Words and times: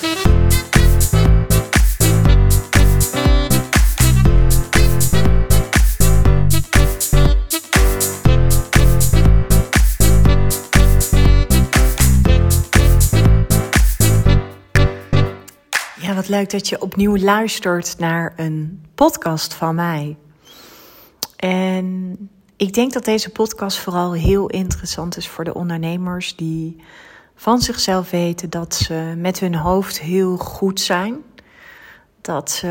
Ja, 0.00 0.06
wat 16.14 16.28
leuk 16.28 16.50
dat 16.50 16.68
je 16.68 16.80
opnieuw 16.80 17.16
luistert 17.16 17.98
naar 17.98 18.32
een 18.36 18.84
podcast 18.94 19.54
van 19.54 19.74
mij. 19.74 20.16
En 21.36 22.16
ik 22.56 22.74
denk 22.74 22.92
dat 22.92 23.04
deze 23.04 23.30
podcast 23.30 23.78
vooral 23.78 24.12
heel 24.12 24.46
interessant 24.46 25.16
is 25.16 25.28
voor 25.28 25.44
de 25.44 25.54
ondernemers 25.54 26.36
die 26.36 26.76
van 27.40 27.60
zichzelf 27.60 28.10
weten 28.10 28.50
dat 28.50 28.74
ze 28.74 29.14
met 29.16 29.40
hun 29.40 29.54
hoofd 29.54 30.00
heel 30.00 30.36
goed 30.36 30.80
zijn. 30.80 31.16
Dat 32.20 32.50
ze 32.50 32.66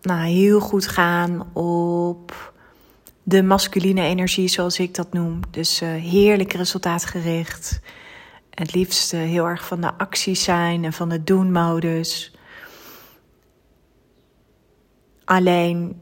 nou, 0.00 0.26
heel 0.26 0.60
goed 0.60 0.86
gaan 0.86 1.52
op 1.52 2.52
de 3.22 3.42
masculine 3.42 4.02
energie, 4.02 4.48
zoals 4.48 4.78
ik 4.78 4.94
dat 4.94 5.12
noem. 5.12 5.40
Dus 5.50 5.82
uh, 5.82 5.88
heerlijk 5.88 6.52
resultaatgericht. 6.52 7.80
Het 8.50 8.74
liefst 8.74 9.10
heel 9.10 9.46
erg 9.46 9.66
van 9.66 9.80
de 9.80 9.94
actie 9.94 10.34
zijn 10.34 10.84
en 10.84 10.92
van 10.92 11.08
de 11.08 11.24
doen-modus. 11.24 12.34
Alleen, 15.24 16.00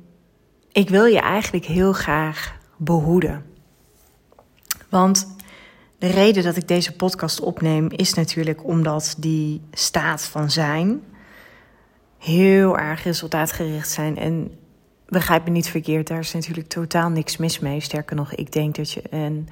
ik 0.72 0.88
wil 0.88 1.04
je 1.04 1.20
eigenlijk 1.20 1.64
heel 1.64 1.92
graag 1.92 2.56
behoeden. 2.76 3.44
Want 4.88 5.36
de 5.98 6.06
reden 6.06 6.44
dat 6.44 6.56
ik 6.56 6.68
deze 6.68 6.96
podcast 6.96 7.40
opneem 7.40 7.90
is 7.90 8.14
natuurlijk 8.14 8.64
omdat 8.64 9.14
die 9.18 9.60
staat 9.72 10.22
van 10.22 10.50
zijn 10.50 11.02
heel 12.18 12.78
erg 12.78 13.02
resultaatgericht 13.02 13.90
zijn. 13.90 14.16
En 14.18 14.58
begrijp 15.08 15.44
me 15.44 15.50
niet 15.50 15.68
verkeerd, 15.68 16.06
daar 16.06 16.18
is 16.18 16.32
natuurlijk 16.32 16.68
totaal 16.68 17.08
niks 17.10 17.36
mis 17.36 17.58
mee. 17.58 17.80
Sterker 17.80 18.16
nog, 18.16 18.34
ik 18.34 18.52
denk 18.52 18.74
dat 18.74 18.92
je 18.92 19.02
een 19.10 19.48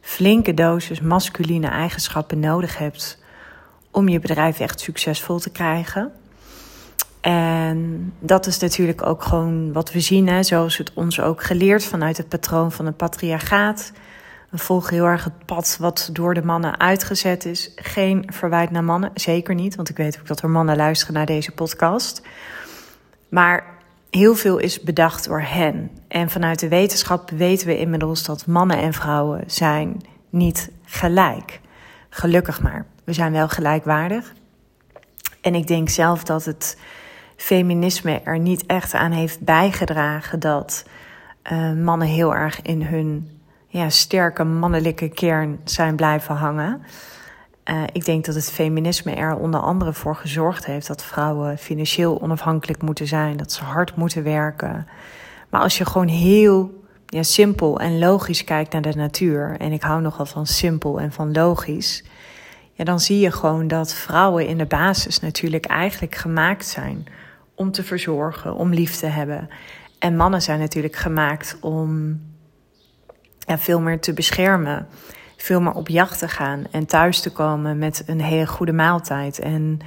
flinke 0.00 0.54
dosis 0.54 1.00
masculine 1.00 1.68
eigenschappen 1.68 2.40
nodig 2.40 2.78
hebt 2.78 3.22
om 3.90 4.08
je 4.08 4.18
bedrijf 4.18 4.60
echt 4.60 4.80
succesvol 4.80 5.38
te 5.38 5.50
krijgen. 5.50 6.12
En 7.20 8.12
dat 8.18 8.46
is 8.46 8.58
natuurlijk 8.58 9.06
ook 9.06 9.22
gewoon 9.22 9.72
wat 9.72 9.92
we 9.92 10.00
zien, 10.00 10.28
hè, 10.28 10.42
zoals 10.42 10.76
het 10.76 10.92
ons 10.94 11.20
ook 11.20 11.42
geleerd 11.42 11.84
vanuit 11.84 12.16
het 12.16 12.28
patroon 12.28 12.72
van 12.72 12.86
het 12.86 12.96
patriarchaat. 12.96 13.92
We 14.52 14.58
volgen 14.58 14.94
heel 14.94 15.04
erg 15.04 15.24
het 15.24 15.46
pad 15.46 15.76
wat 15.80 16.08
door 16.12 16.34
de 16.34 16.44
mannen 16.44 16.80
uitgezet 16.80 17.44
is. 17.44 17.72
Geen 17.76 18.24
verwijt 18.26 18.70
naar 18.70 18.84
mannen, 18.84 19.10
zeker 19.14 19.54
niet, 19.54 19.74
want 19.74 19.88
ik 19.88 19.96
weet 19.96 20.18
ook 20.20 20.26
dat 20.26 20.42
er 20.42 20.50
mannen 20.50 20.76
luisteren 20.76 21.14
naar 21.14 21.26
deze 21.26 21.52
podcast. 21.52 22.22
Maar 23.28 23.64
heel 24.10 24.34
veel 24.34 24.58
is 24.58 24.80
bedacht 24.80 25.24
door 25.24 25.40
hen. 25.40 25.90
En 26.08 26.30
vanuit 26.30 26.58
de 26.58 26.68
wetenschap 26.68 27.30
weten 27.30 27.66
we 27.66 27.78
inmiddels 27.78 28.24
dat 28.24 28.46
mannen 28.46 28.76
en 28.76 28.92
vrouwen 28.92 29.44
zijn 29.46 30.00
niet 30.30 30.70
gelijk. 30.84 31.60
Gelukkig 32.08 32.62
maar. 32.62 32.86
We 33.04 33.12
zijn 33.12 33.32
wel 33.32 33.48
gelijkwaardig. 33.48 34.32
En 35.40 35.54
ik 35.54 35.66
denk 35.66 35.88
zelf 35.88 36.24
dat 36.24 36.44
het 36.44 36.78
feminisme 37.36 38.20
er 38.24 38.38
niet 38.38 38.66
echt 38.66 38.94
aan 38.94 39.12
heeft 39.12 39.40
bijgedragen 39.40 40.40
dat 40.40 40.84
uh, 41.52 41.72
mannen 41.72 42.08
heel 42.08 42.34
erg 42.34 42.62
in 42.62 42.82
hun 42.82 43.40
ja, 43.72 43.88
sterke 43.88 44.44
mannelijke 44.44 45.08
kern 45.08 45.60
zijn 45.64 45.96
blijven 45.96 46.34
hangen. 46.34 46.82
Uh, 47.70 47.82
ik 47.92 48.04
denk 48.04 48.24
dat 48.24 48.34
het 48.34 48.50
feminisme 48.50 49.14
er 49.14 49.36
onder 49.36 49.60
andere 49.60 49.92
voor 49.92 50.16
gezorgd 50.16 50.66
heeft 50.66 50.86
dat 50.86 51.02
vrouwen 51.02 51.58
financieel 51.58 52.22
onafhankelijk 52.22 52.82
moeten 52.82 53.06
zijn, 53.06 53.36
dat 53.36 53.52
ze 53.52 53.64
hard 53.64 53.96
moeten 53.96 54.22
werken. 54.22 54.86
Maar 55.50 55.60
als 55.60 55.78
je 55.78 55.86
gewoon 55.86 56.08
heel 56.08 56.84
ja, 57.06 57.22
simpel 57.22 57.80
en 57.80 57.98
logisch 57.98 58.44
kijkt 58.44 58.72
naar 58.72 58.82
de 58.82 58.94
natuur, 58.94 59.56
en 59.58 59.72
ik 59.72 59.82
hou 59.82 60.00
nogal 60.00 60.26
van 60.26 60.46
simpel 60.46 61.00
en 61.00 61.12
van 61.12 61.32
logisch, 61.32 62.04
ja, 62.72 62.84
dan 62.84 63.00
zie 63.00 63.18
je 63.18 63.30
gewoon 63.30 63.68
dat 63.68 63.94
vrouwen 63.94 64.46
in 64.46 64.58
de 64.58 64.66
basis 64.66 65.20
natuurlijk 65.20 65.64
eigenlijk 65.64 66.14
gemaakt 66.14 66.66
zijn 66.66 67.04
om 67.54 67.70
te 67.72 67.82
verzorgen, 67.82 68.54
om 68.54 68.74
lief 68.74 68.96
te 68.96 69.06
hebben. 69.06 69.48
En 69.98 70.16
mannen 70.16 70.42
zijn 70.42 70.58
natuurlijk 70.58 70.96
gemaakt 70.96 71.58
om 71.60 72.20
ja, 73.46 73.58
veel 73.58 73.80
meer 73.80 74.00
te 74.00 74.12
beschermen, 74.12 74.86
veel 75.36 75.60
meer 75.60 75.72
op 75.72 75.88
jacht 75.88 76.18
te 76.18 76.28
gaan 76.28 76.64
en 76.70 76.86
thuis 76.86 77.20
te 77.20 77.32
komen 77.32 77.78
met 77.78 78.02
een 78.06 78.20
hele 78.20 78.46
goede 78.46 78.72
maaltijd 78.72 79.38
en 79.38 79.78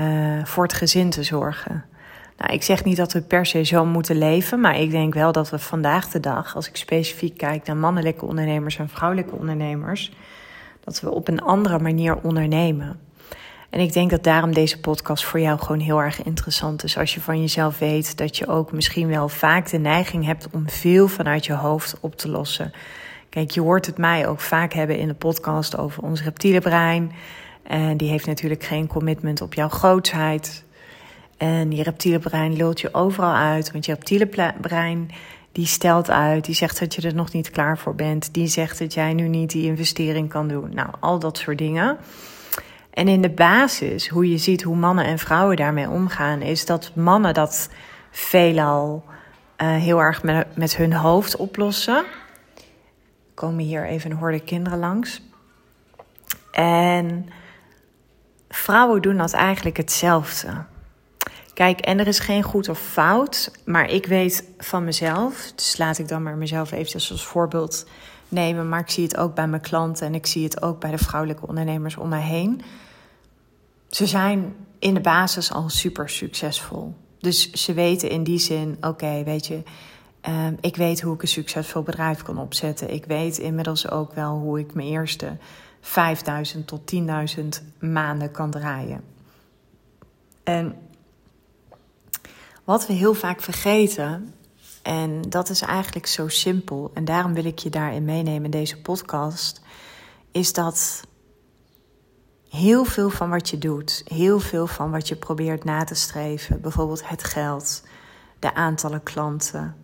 uh, 0.00 0.44
voor 0.44 0.62
het 0.62 0.72
gezin 0.72 1.10
te 1.10 1.22
zorgen. 1.22 1.84
Nou, 2.36 2.52
ik 2.52 2.62
zeg 2.62 2.84
niet 2.84 2.96
dat 2.96 3.12
we 3.12 3.20
per 3.20 3.46
se 3.46 3.62
zo 3.62 3.84
moeten 3.84 4.18
leven, 4.18 4.60
maar 4.60 4.78
ik 4.78 4.90
denk 4.90 5.14
wel 5.14 5.32
dat 5.32 5.50
we 5.50 5.58
vandaag 5.58 6.08
de 6.08 6.20
dag, 6.20 6.54
als 6.54 6.68
ik 6.68 6.76
specifiek 6.76 7.36
kijk 7.36 7.66
naar 7.66 7.76
mannelijke 7.76 8.24
ondernemers 8.24 8.78
en 8.78 8.88
vrouwelijke 8.88 9.34
ondernemers, 9.34 10.12
dat 10.84 11.00
we 11.00 11.10
op 11.10 11.28
een 11.28 11.40
andere 11.40 11.78
manier 11.78 12.16
ondernemen. 12.16 13.00
En 13.70 13.80
ik 13.80 13.92
denk 13.92 14.10
dat 14.10 14.24
daarom 14.24 14.54
deze 14.54 14.80
podcast 14.80 15.24
voor 15.24 15.40
jou 15.40 15.58
gewoon 15.58 15.80
heel 15.80 16.02
erg 16.02 16.22
interessant 16.22 16.84
is. 16.84 16.96
Als 16.96 17.14
je 17.14 17.20
van 17.20 17.40
jezelf 17.40 17.78
weet 17.78 18.16
dat 18.16 18.36
je 18.36 18.46
ook 18.46 18.72
misschien 18.72 19.08
wel 19.08 19.28
vaak 19.28 19.70
de 19.70 19.78
neiging 19.78 20.24
hebt 20.24 20.48
om 20.50 20.68
veel 20.68 21.08
vanuit 21.08 21.46
je 21.46 21.52
hoofd 21.52 21.96
op 22.00 22.16
te 22.16 22.28
lossen. 22.28 22.72
Kijk, 23.28 23.50
je 23.50 23.60
hoort 23.60 23.86
het 23.86 23.98
mij 23.98 24.28
ook 24.28 24.40
vaak 24.40 24.72
hebben 24.72 24.98
in 24.98 25.08
de 25.08 25.14
podcast 25.14 25.78
over 25.78 26.02
ons 26.02 26.22
reptiele 26.22 26.60
brein. 26.60 27.12
En 27.62 27.96
die 27.96 28.10
heeft 28.10 28.26
natuurlijk 28.26 28.64
geen 28.64 28.86
commitment 28.86 29.40
op 29.40 29.54
jouw 29.54 29.68
grootsheid. 29.68 30.64
En 31.36 31.68
die 31.68 31.82
reptiele 31.82 32.18
brein 32.18 32.56
lult 32.56 32.80
je 32.80 32.94
overal 32.94 33.34
uit. 33.34 33.72
Want 33.72 33.86
je 33.86 33.92
reptiele 33.92 34.52
brein 34.60 35.10
die 35.52 35.66
stelt 35.66 36.10
uit, 36.10 36.44
die 36.44 36.54
zegt 36.54 36.78
dat 36.78 36.94
je 36.94 37.02
er 37.02 37.14
nog 37.14 37.32
niet 37.32 37.50
klaar 37.50 37.78
voor 37.78 37.94
bent. 37.94 38.34
Die 38.34 38.46
zegt 38.46 38.78
dat 38.78 38.94
jij 38.94 39.12
nu 39.12 39.28
niet 39.28 39.50
die 39.50 39.66
investering 39.66 40.28
kan 40.28 40.48
doen. 40.48 40.70
Nou, 40.74 40.88
al 41.00 41.18
dat 41.18 41.38
soort 41.38 41.58
dingen. 41.58 41.98
En 42.90 43.08
in 43.08 43.22
de 43.22 43.30
basis, 43.30 44.08
hoe 44.08 44.30
je 44.30 44.38
ziet 44.38 44.62
hoe 44.62 44.76
mannen 44.76 45.04
en 45.04 45.18
vrouwen 45.18 45.56
daarmee 45.56 45.88
omgaan, 45.88 46.42
is 46.42 46.66
dat 46.66 46.94
mannen 46.94 47.34
dat 47.34 47.70
veelal 48.10 49.04
uh, 49.62 49.68
heel 49.76 49.98
erg 49.98 50.22
met, 50.22 50.56
met 50.56 50.76
hun 50.76 50.92
hoofd 50.92 51.36
oplossen. 51.36 52.04
Komen 53.34 53.64
hier 53.64 53.86
even 53.86 54.10
een 54.10 54.16
horde 54.16 54.40
kinderen 54.40 54.78
langs. 54.78 55.22
En 56.50 57.28
vrouwen 58.48 59.02
doen 59.02 59.16
dat 59.16 59.32
eigenlijk 59.32 59.76
hetzelfde. 59.76 60.64
Kijk, 61.54 61.80
en 61.80 61.98
er 61.98 62.06
is 62.06 62.18
geen 62.18 62.42
goed 62.42 62.68
of 62.68 62.80
fout, 62.80 63.52
maar 63.64 63.90
ik 63.90 64.06
weet 64.06 64.44
van 64.58 64.84
mezelf, 64.84 65.52
dus 65.54 65.76
laat 65.76 65.98
ik 65.98 66.08
dan 66.08 66.22
maar 66.22 66.36
mezelf 66.36 66.72
eventjes 66.72 67.10
als 67.10 67.26
voorbeeld 67.26 67.86
nemen, 68.30 68.68
maar 68.68 68.80
ik 68.80 68.90
zie 68.90 69.04
het 69.04 69.16
ook 69.16 69.34
bij 69.34 69.48
mijn 69.48 69.62
klanten 69.62 70.06
en 70.06 70.14
ik 70.14 70.26
zie 70.26 70.44
het 70.44 70.62
ook 70.62 70.80
bij 70.80 70.90
de 70.90 70.98
vrouwelijke 70.98 71.46
ondernemers 71.46 71.96
om 71.96 72.08
mij 72.08 72.22
heen. 72.22 72.62
Ze 73.88 74.06
zijn 74.06 74.54
in 74.78 74.94
de 74.94 75.00
basis 75.00 75.52
al 75.52 75.68
super 75.68 76.08
succesvol. 76.08 76.94
Dus 77.18 77.50
ze 77.50 77.72
weten 77.72 78.10
in 78.10 78.22
die 78.22 78.38
zin, 78.38 78.76
oké, 78.80 79.24
weet 79.24 79.46
je, 79.46 79.62
um, 80.28 80.56
ik 80.60 80.76
weet 80.76 81.00
hoe 81.00 81.14
ik 81.14 81.22
een 81.22 81.28
succesvol 81.28 81.82
bedrijf 81.82 82.22
kan 82.22 82.38
opzetten. 82.38 82.92
Ik 82.92 83.04
weet 83.04 83.38
inmiddels 83.38 83.90
ook 83.90 84.12
wel 84.12 84.38
hoe 84.38 84.58
ik 84.58 84.74
mijn 84.74 84.88
eerste 84.88 85.36
5000 85.80 86.66
tot 86.66 86.94
10.000 87.36 87.44
maanden 87.78 88.30
kan 88.30 88.50
draaien. 88.50 89.00
En 90.42 90.76
wat 92.64 92.86
we 92.86 92.92
heel 92.92 93.14
vaak 93.14 93.40
vergeten, 93.40 94.34
en 94.82 95.22
dat 95.22 95.48
is 95.48 95.60
eigenlijk 95.60 96.06
zo 96.06 96.28
simpel, 96.28 96.90
en 96.94 97.04
daarom 97.04 97.34
wil 97.34 97.44
ik 97.44 97.58
je 97.58 97.70
daarin 97.70 98.04
meenemen 98.04 98.44
in 98.44 98.50
deze 98.50 98.80
podcast, 98.80 99.60
is 100.30 100.52
dat 100.52 101.04
heel 102.48 102.84
veel 102.84 103.10
van 103.10 103.30
wat 103.30 103.48
je 103.48 103.58
doet, 103.58 104.02
heel 104.06 104.40
veel 104.40 104.66
van 104.66 104.90
wat 104.90 105.08
je 105.08 105.16
probeert 105.16 105.64
na 105.64 105.84
te 105.84 105.94
streven, 105.94 106.60
bijvoorbeeld 106.60 107.08
het 107.08 107.24
geld, 107.24 107.82
de 108.38 108.54
aantallen 108.54 109.02
klanten, 109.02 109.76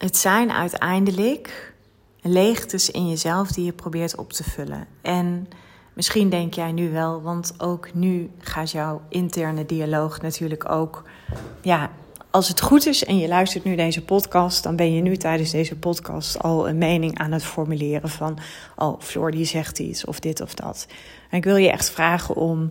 het 0.00 0.16
zijn 0.16 0.50
uiteindelijk 0.52 1.74
leegtes 2.20 2.90
in 2.90 3.08
jezelf 3.08 3.52
die 3.52 3.64
je 3.64 3.72
probeert 3.72 4.16
op 4.16 4.32
te 4.32 4.44
vullen. 4.44 4.86
En 5.02 5.48
misschien 5.92 6.30
denk 6.30 6.54
jij 6.54 6.72
nu 6.72 6.90
wel, 6.90 7.22
want 7.22 7.54
ook 7.58 7.94
nu 7.94 8.30
gaat 8.38 8.70
jouw 8.70 9.02
interne 9.08 9.66
dialoog 9.66 10.20
natuurlijk 10.20 10.70
ook 10.70 11.02
ja, 11.62 11.90
als 12.30 12.48
het 12.48 12.60
goed 12.60 12.86
is 12.86 13.04
en 13.04 13.18
je 13.18 13.28
luistert 13.28 13.64
nu 13.64 13.76
deze 13.76 14.02
podcast, 14.02 14.62
dan 14.62 14.76
ben 14.76 14.94
je 14.94 15.02
nu 15.02 15.16
tijdens 15.16 15.50
deze 15.50 15.76
podcast 15.76 16.38
al 16.38 16.68
een 16.68 16.78
mening 16.78 17.18
aan 17.18 17.32
het 17.32 17.44
formuleren 17.44 18.08
van, 18.08 18.38
oh, 18.76 19.00
Floor 19.00 19.30
die 19.30 19.44
zegt 19.44 19.78
iets 19.78 20.04
of 20.04 20.20
dit 20.20 20.40
of 20.40 20.54
dat. 20.54 20.86
En 21.30 21.38
ik 21.38 21.44
wil 21.44 21.56
je 21.56 21.70
echt 21.70 21.90
vragen 21.90 22.34
om, 22.34 22.70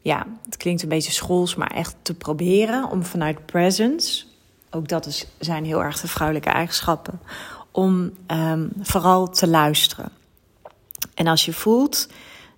ja, 0.00 0.26
het 0.44 0.56
klinkt 0.56 0.82
een 0.82 0.88
beetje 0.88 1.12
schools, 1.12 1.54
maar 1.54 1.70
echt 1.70 1.96
te 2.02 2.14
proberen 2.14 2.90
om 2.90 3.04
vanuit 3.04 3.46
presence, 3.46 4.24
ook 4.70 4.88
dat 4.88 5.06
is, 5.06 5.26
zijn 5.38 5.64
heel 5.64 5.82
erg 5.82 6.00
de 6.00 6.08
vrouwelijke 6.08 6.50
eigenschappen, 6.50 7.20
om 7.70 8.10
um, 8.26 8.70
vooral 8.80 9.30
te 9.30 9.48
luisteren. 9.48 10.10
En 11.14 11.26
als 11.26 11.44
je 11.44 11.52
voelt 11.52 12.08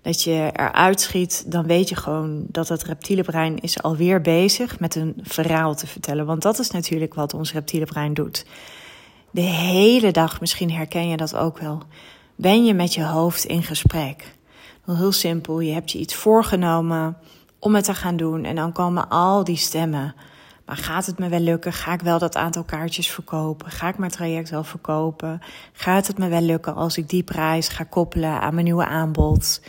dat 0.06 0.23
je 0.23 0.50
eruit 0.53 1.00
schiet, 1.00 1.44
dan 1.47 1.67
weet 1.67 1.88
je 1.88 1.97
gewoon 1.97 2.44
dat 2.49 2.69
het 2.69 2.82
reptiele 2.82 3.23
brein 3.23 3.58
is 3.58 3.82
alweer 3.82 4.20
bezig 4.20 4.81
met 4.81 4.94
een 4.94 5.14
verhaal 5.23 5.75
te 5.75 5.87
vertellen. 5.87 6.26
Want 6.26 6.43
dat 6.43 6.58
is 6.58 6.70
natuurlijk 6.70 7.14
wat 7.14 7.35
ons 7.35 7.53
reptiele 7.53 7.85
brein 7.85 8.14
doet. 8.14 8.47
De 9.31 9.41
hele 9.41 10.11
dag, 10.11 10.41
misschien 10.41 10.70
herken 10.70 11.08
je 11.08 11.17
dat 11.17 11.37
ook 11.37 11.58
wel, 11.58 11.82
ben 12.37 12.64
je 12.64 12.75
met 12.75 12.94
je 12.94 13.05
hoofd 13.05 13.44
in 13.44 13.62
gesprek. 13.62 14.35
Heel 14.85 15.12
simpel, 15.12 15.61
je 15.61 15.73
hebt 15.73 15.91
je 15.91 15.99
iets 15.99 16.14
voorgenomen 16.14 17.17
om 17.59 17.75
het 17.75 17.85
te 17.85 17.94
gaan 17.94 18.17
doen 18.17 18.44
en 18.44 18.56
dan 18.56 18.73
komen 18.73 19.09
al 19.09 19.44
die 19.44 19.56
stemmen. 19.56 20.14
Maar 20.67 20.76
gaat 20.76 21.06
het 21.06 21.19
me 21.19 21.29
wel 21.29 21.41
lukken? 21.41 21.73
Ga 21.73 21.93
ik 21.93 22.00
wel 22.00 22.19
dat 22.19 22.37
aantal 22.37 22.64
kaartjes 22.64 23.11
verkopen? 23.11 23.70
Ga 23.70 23.88
ik 23.88 23.99
mijn 23.99 24.11
traject 24.11 24.50
wel 24.50 24.64
verkopen? 24.64 25.41
Gaat 25.73 26.06
het 26.06 26.19
me 26.19 26.29
wel 26.29 26.41
lukken 26.41 26.75
als 26.75 26.97
ik 26.97 27.09
die 27.09 27.23
prijs 27.23 27.69
ga 27.69 27.85
koppelen 27.85 28.41
aan 28.41 28.55
mijn 28.55 28.67
nieuwe 28.67 28.87
aanbod? 28.87 29.61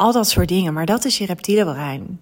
Al 0.00 0.12
dat 0.12 0.28
soort 0.28 0.48
dingen, 0.48 0.72
maar 0.72 0.86
dat 0.86 1.04
is 1.04 1.18
je 1.18 1.26
reptiele 1.26 1.64
brein. 1.64 2.20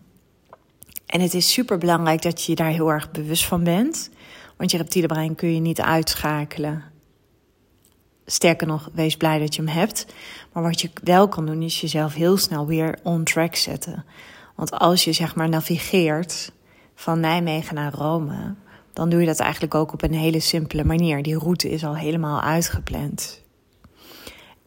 En 1.07 1.21
het 1.21 1.35
is 1.35 1.53
super 1.53 1.79
belangrijk 1.79 2.23
dat 2.23 2.43
je 2.43 2.51
je 2.51 2.57
daar 2.57 2.71
heel 2.71 2.93
erg 2.93 3.11
bewust 3.11 3.45
van 3.45 3.65
bent. 3.65 4.11
Want 4.57 4.71
je 4.71 4.77
reptiele 4.77 5.07
brein 5.07 5.35
kun 5.35 5.55
je 5.55 5.61
niet 5.61 5.81
uitschakelen. 5.81 6.85
Sterker 8.27 8.67
nog, 8.67 8.91
wees 8.93 9.17
blij 9.17 9.39
dat 9.39 9.55
je 9.55 9.63
hem 9.63 9.71
hebt. 9.71 10.07
Maar 10.53 10.63
wat 10.63 10.81
je 10.81 10.91
wel 11.03 11.29
kan 11.29 11.47
doen, 11.47 11.63
is 11.63 11.81
jezelf 11.81 12.15
heel 12.15 12.37
snel 12.37 12.67
weer 12.67 12.99
on 13.03 13.25
track 13.25 13.55
zetten. 13.55 14.05
Want 14.57 14.71
als 14.71 15.05
je 15.05 15.13
zeg 15.13 15.35
maar 15.35 15.49
navigeert 15.49 16.53
van 16.95 17.21
Nijmegen 17.21 17.75
naar 17.75 17.93
Rome, 17.93 18.55
dan 18.93 19.09
doe 19.09 19.21
je 19.21 19.27
dat 19.27 19.41
eigenlijk 19.41 19.75
ook 19.75 19.93
op 19.93 20.03
een 20.03 20.15
hele 20.15 20.41
simpele 20.41 20.85
manier. 20.85 21.23
Die 21.23 21.39
route 21.39 21.71
is 21.71 21.85
al 21.85 21.97
helemaal 21.97 22.41
uitgepland. 22.41 23.47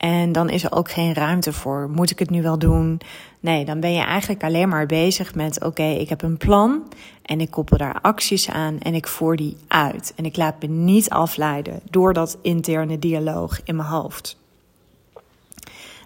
En 0.01 0.31
dan 0.31 0.49
is 0.49 0.63
er 0.63 0.71
ook 0.71 0.91
geen 0.91 1.13
ruimte 1.13 1.53
voor. 1.53 1.89
Moet 1.89 2.11
ik 2.11 2.19
het 2.19 2.29
nu 2.29 2.41
wel 2.41 2.59
doen? 2.59 3.01
Nee, 3.39 3.65
dan 3.65 3.79
ben 3.79 3.93
je 3.93 4.01
eigenlijk 4.01 4.43
alleen 4.43 4.69
maar 4.69 4.85
bezig 4.85 5.35
met: 5.35 5.63
oké, 5.63 5.83
ik 5.83 6.09
heb 6.09 6.21
een 6.21 6.37
plan 6.37 6.91
en 7.21 7.41
ik 7.41 7.51
koppel 7.51 7.77
daar 7.77 7.99
acties 8.01 8.49
aan 8.49 8.79
en 8.79 8.93
ik 8.93 9.07
voer 9.07 9.35
die 9.35 9.57
uit. 9.67 10.13
En 10.15 10.25
ik 10.25 10.37
laat 10.37 10.61
me 10.61 10.67
niet 10.67 11.09
afleiden 11.09 11.79
door 11.89 12.13
dat 12.13 12.37
interne 12.41 12.99
dialoog 12.99 13.59
in 13.63 13.75
mijn 13.75 13.87
hoofd. 13.87 14.37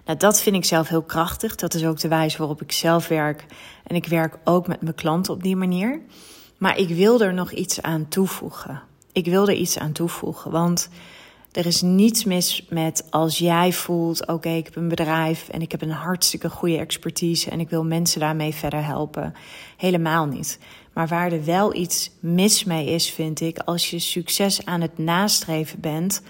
Nou, 0.05 0.17
dat 0.17 0.41
vind 0.41 0.55
ik 0.55 0.65
zelf 0.65 0.87
heel 0.87 1.01
krachtig. 1.01 1.55
Dat 1.55 1.73
is 1.73 1.85
ook 1.85 1.99
de 1.99 2.07
wijze 2.07 2.37
waarop 2.37 2.61
ik 2.61 2.71
zelf 2.71 3.07
werk. 3.07 3.45
En 3.83 3.95
ik 3.95 4.05
werk 4.05 4.37
ook 4.43 4.67
met 4.67 4.81
mijn 4.81 4.95
klanten 4.95 5.33
op 5.33 5.43
die 5.43 5.55
manier. 5.55 5.99
Maar 6.57 6.77
ik 6.77 6.89
wil 6.89 7.21
er 7.21 7.33
nog 7.33 7.51
iets 7.51 7.81
aan 7.81 8.07
toevoegen. 8.07 8.81
Ik 9.11 9.25
wil 9.25 9.47
er 9.47 9.55
iets 9.55 9.79
aan 9.79 9.91
toevoegen, 9.91 10.51
want 10.51 10.89
er 11.55 11.65
is 11.65 11.81
niets 11.81 12.23
mis 12.23 12.65
met 12.69 13.07
als 13.09 13.37
jij 13.37 13.73
voelt: 13.73 14.27
oké, 14.27 14.49
ik 14.49 14.65
heb 14.65 14.75
een 14.75 14.87
bedrijf 14.87 15.49
en 15.49 15.61
ik 15.61 15.71
heb 15.71 15.81
een 15.81 15.91
hartstikke 15.91 16.49
goede 16.49 16.77
expertise 16.77 17.49
en 17.49 17.59
ik 17.59 17.69
wil 17.69 17.83
mensen 17.83 18.19
daarmee 18.19 18.53
verder 18.53 18.85
helpen. 18.85 19.33
Helemaal 19.77 20.25
niet. 20.25 20.59
Maar 20.93 21.07
waar 21.07 21.31
er 21.31 21.45
wel 21.45 21.75
iets 21.75 22.11
mis 22.19 22.63
mee 22.63 22.85
is, 22.85 23.11
vind 23.11 23.41
ik, 23.41 23.57
als 23.57 23.89
je 23.89 23.99
succes 23.99 24.65
aan 24.65 24.81
het 24.81 24.97
nastreven 24.97 25.79
bent, 25.79 26.21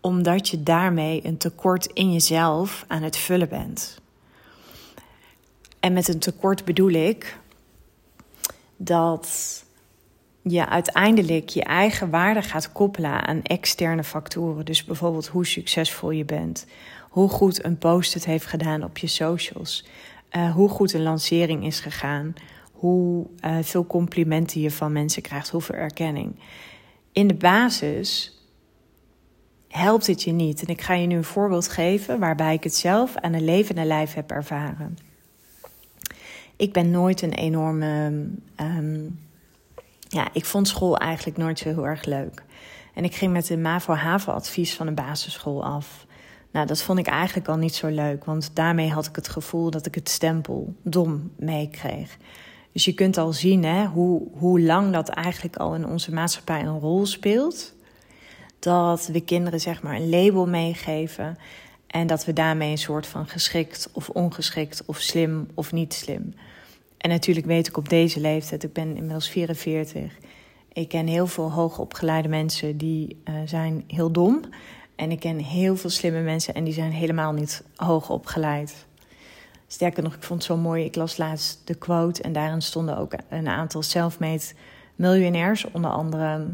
omdat 0.00 0.48
je 0.48 0.62
daarmee 0.62 1.20
een 1.26 1.36
tekort 1.36 1.86
in 1.86 2.12
jezelf 2.12 2.84
aan 2.88 3.02
het 3.02 3.16
vullen 3.16 3.48
bent. 3.48 3.98
En 5.80 5.92
met 5.92 6.08
een 6.08 6.18
tekort 6.18 6.64
bedoel 6.64 6.90
ik 6.90 7.38
dat 8.76 9.64
je 10.48 10.68
uiteindelijk 10.68 11.48
je 11.48 11.62
eigen 11.62 12.10
waarde 12.10 12.42
gaat 12.42 12.72
koppelen 12.72 13.26
aan 13.26 13.42
externe 13.42 14.04
factoren. 14.04 14.64
Dus 14.64 14.84
bijvoorbeeld 14.84 15.26
hoe 15.26 15.46
succesvol 15.46 16.10
je 16.10 16.24
bent, 16.24 16.66
hoe 17.10 17.28
goed 17.28 17.64
een 17.64 17.78
post 17.78 18.14
het 18.14 18.24
heeft 18.24 18.46
gedaan 18.46 18.84
op 18.84 18.98
je 18.98 19.06
socials, 19.06 19.86
uh, 20.36 20.52
hoe 20.54 20.68
goed 20.68 20.92
een 20.92 21.02
lancering 21.02 21.64
is 21.64 21.80
gegaan, 21.80 22.34
hoe 22.72 23.26
uh, 23.44 23.56
veel 23.62 23.86
complimenten 23.86 24.60
je 24.60 24.70
van 24.70 24.92
mensen 24.92 25.22
krijgt, 25.22 25.50
hoeveel 25.50 25.74
erkenning. 25.74 26.36
In 27.12 27.26
de 27.26 27.34
basis 27.34 28.38
helpt 29.68 30.06
het 30.06 30.22
je 30.22 30.32
niet. 30.32 30.62
En 30.62 30.68
ik 30.68 30.80
ga 30.80 30.94
je 30.94 31.06
nu 31.06 31.16
een 31.16 31.24
voorbeeld 31.24 31.68
geven 31.68 32.18
waarbij 32.18 32.54
ik 32.54 32.64
het 32.64 32.74
zelf 32.74 33.16
aan 33.16 33.32
een 33.32 33.44
levende 33.44 33.84
lijf 33.84 34.14
heb 34.14 34.30
ervaren. 34.30 34.98
Ik 36.56 36.72
ben 36.72 36.90
nooit 36.90 37.22
een 37.22 37.32
enorme 37.32 38.28
um, 38.60 39.18
ja, 40.14 40.28
ik 40.32 40.44
vond 40.44 40.68
school 40.68 40.98
eigenlijk 40.98 41.36
nooit 41.36 41.58
zo 41.58 41.68
heel 41.68 41.86
erg 41.86 42.04
leuk. 42.04 42.42
En 42.94 43.04
ik 43.04 43.14
ging 43.14 43.32
met 43.32 43.50
een 43.50 43.60
MAVO-HAVO-advies 43.60 44.74
van 44.74 44.86
een 44.86 44.94
basisschool 44.94 45.64
af. 45.64 46.06
Nou, 46.50 46.66
dat 46.66 46.82
vond 46.82 46.98
ik 46.98 47.06
eigenlijk 47.06 47.48
al 47.48 47.56
niet 47.56 47.74
zo 47.74 47.86
leuk, 47.88 48.24
want 48.24 48.50
daarmee 48.54 48.90
had 48.90 49.06
ik 49.06 49.16
het 49.16 49.28
gevoel 49.28 49.70
dat 49.70 49.86
ik 49.86 49.94
het 49.94 50.08
stempel 50.08 50.74
dom 50.82 51.30
meekreeg. 51.36 52.16
Dus 52.72 52.84
je 52.84 52.92
kunt 52.92 53.16
al 53.16 53.32
zien 53.32 53.64
hè, 53.64 53.86
hoe, 53.86 54.22
hoe 54.32 54.60
lang 54.60 54.92
dat 54.92 55.08
eigenlijk 55.08 55.56
al 55.56 55.74
in 55.74 55.86
onze 55.86 56.12
maatschappij 56.12 56.60
een 56.60 56.78
rol 56.78 57.06
speelt. 57.06 57.74
Dat 58.58 59.06
we 59.06 59.20
kinderen 59.20 59.60
zeg 59.60 59.82
maar 59.82 59.94
een 59.94 60.08
label 60.08 60.46
meegeven 60.46 61.38
en 61.86 62.06
dat 62.06 62.24
we 62.24 62.32
daarmee 62.32 62.70
een 62.70 62.78
soort 62.78 63.06
van 63.06 63.26
geschikt 63.26 63.88
of 63.92 64.08
ongeschikt 64.08 64.82
of 64.86 64.98
slim 64.98 65.46
of 65.54 65.72
niet 65.72 65.94
slim 65.94 66.34
en 67.04 67.10
natuurlijk 67.10 67.46
weet 67.46 67.66
ik 67.66 67.76
op 67.76 67.88
deze 67.88 68.20
leeftijd, 68.20 68.62
ik 68.62 68.72
ben 68.72 68.96
inmiddels 68.96 69.28
44. 69.28 70.16
Ik 70.72 70.88
ken 70.88 71.06
heel 71.06 71.26
veel 71.26 71.52
hoogopgeleide 71.52 72.28
mensen 72.28 72.76
die 72.76 73.22
uh, 73.24 73.34
zijn 73.44 73.84
heel 73.86 74.10
dom. 74.10 74.40
En 74.96 75.10
ik 75.10 75.20
ken 75.20 75.38
heel 75.38 75.76
veel 75.76 75.90
slimme 75.90 76.20
mensen 76.20 76.54
en 76.54 76.64
die 76.64 76.72
zijn 76.72 76.92
helemaal 76.92 77.32
niet 77.32 77.64
hoogopgeleid. 77.76 78.86
Sterker 79.66 80.02
nog, 80.02 80.14
ik 80.14 80.22
vond 80.22 80.42
het 80.42 80.52
zo 80.52 80.56
mooi. 80.56 80.84
Ik 80.84 80.94
las 80.94 81.16
laatst 81.16 81.60
de 81.64 81.74
quote 81.74 82.22
en 82.22 82.32
daarin 82.32 82.62
stonden 82.62 82.98
ook 82.98 83.12
een 83.28 83.48
aantal 83.48 83.82
self-made 83.82 84.44
miljonairs. 84.94 85.70
Onder 85.70 85.90
andere 85.90 86.46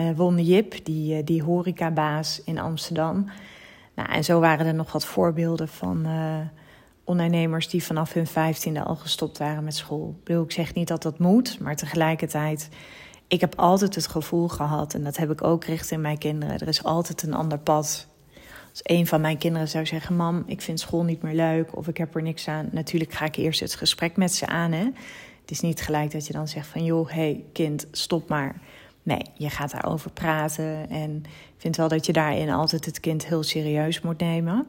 uh, 0.00 0.10
Wonne 0.16 0.44
Jip, 0.44 0.84
die, 0.84 1.16
uh, 1.16 1.24
die 1.24 1.42
horecabaas 1.42 2.42
in 2.44 2.58
Amsterdam. 2.58 3.30
Nou, 3.94 4.12
en 4.12 4.24
zo 4.24 4.40
waren 4.40 4.66
er 4.66 4.74
nog 4.74 4.92
wat 4.92 5.04
voorbeelden 5.04 5.68
van 5.68 6.06
ondernemers 7.08 7.68
die 7.68 7.84
vanaf 7.84 8.12
hun 8.12 8.26
vijftiende 8.26 8.82
al 8.82 8.96
gestopt 8.96 9.38
waren 9.38 9.64
met 9.64 9.74
school. 9.74 10.20
Ik, 10.24 10.36
ik 10.36 10.52
zeg 10.52 10.74
niet 10.74 10.88
dat 10.88 11.02
dat 11.02 11.18
moet, 11.18 11.58
maar 11.60 11.76
tegelijkertijd, 11.76 12.68
ik 13.28 13.40
heb 13.40 13.54
altijd 13.56 13.94
het 13.94 14.06
gevoel 14.06 14.48
gehad, 14.48 14.94
en 14.94 15.04
dat 15.04 15.16
heb 15.16 15.30
ik 15.30 15.44
ook 15.44 15.64
richting 15.64 16.02
mijn 16.02 16.18
kinderen, 16.18 16.58
er 16.58 16.68
is 16.68 16.84
altijd 16.84 17.22
een 17.22 17.34
ander 17.34 17.58
pad. 17.58 18.08
Als 18.70 18.80
een 18.82 19.06
van 19.06 19.20
mijn 19.20 19.38
kinderen 19.38 19.68
zou 19.68 19.86
zeggen: 19.86 20.16
Mam, 20.16 20.42
ik 20.46 20.60
vind 20.60 20.80
school 20.80 21.04
niet 21.04 21.22
meer 21.22 21.34
leuk 21.34 21.76
of 21.76 21.88
ik 21.88 21.96
heb 21.96 22.14
er 22.14 22.22
niks 22.22 22.48
aan. 22.48 22.68
Natuurlijk 22.72 23.12
ga 23.12 23.24
ik 23.24 23.36
eerst 23.36 23.60
het 23.60 23.74
gesprek 23.74 24.16
met 24.16 24.34
ze 24.34 24.46
aan. 24.46 24.72
Hè? 24.72 24.84
Het 25.40 25.50
is 25.50 25.60
niet 25.60 25.80
gelijk 25.80 26.10
dat 26.10 26.26
je 26.26 26.32
dan 26.32 26.48
zegt: 26.48 26.66
van 26.66 26.84
joh, 26.84 27.10
hey 27.10 27.44
kind, 27.52 27.86
stop 27.90 28.28
maar. 28.28 28.60
Nee, 29.02 29.22
je 29.34 29.50
gaat 29.50 29.70
daarover 29.70 30.10
praten. 30.10 30.90
En 30.90 31.22
ik 31.24 31.54
vind 31.56 31.76
wel 31.76 31.88
dat 31.88 32.06
je 32.06 32.12
daarin 32.12 32.50
altijd 32.50 32.84
het 32.84 33.00
kind 33.00 33.26
heel 33.26 33.42
serieus 33.42 34.00
moet 34.00 34.20
nemen. 34.20 34.66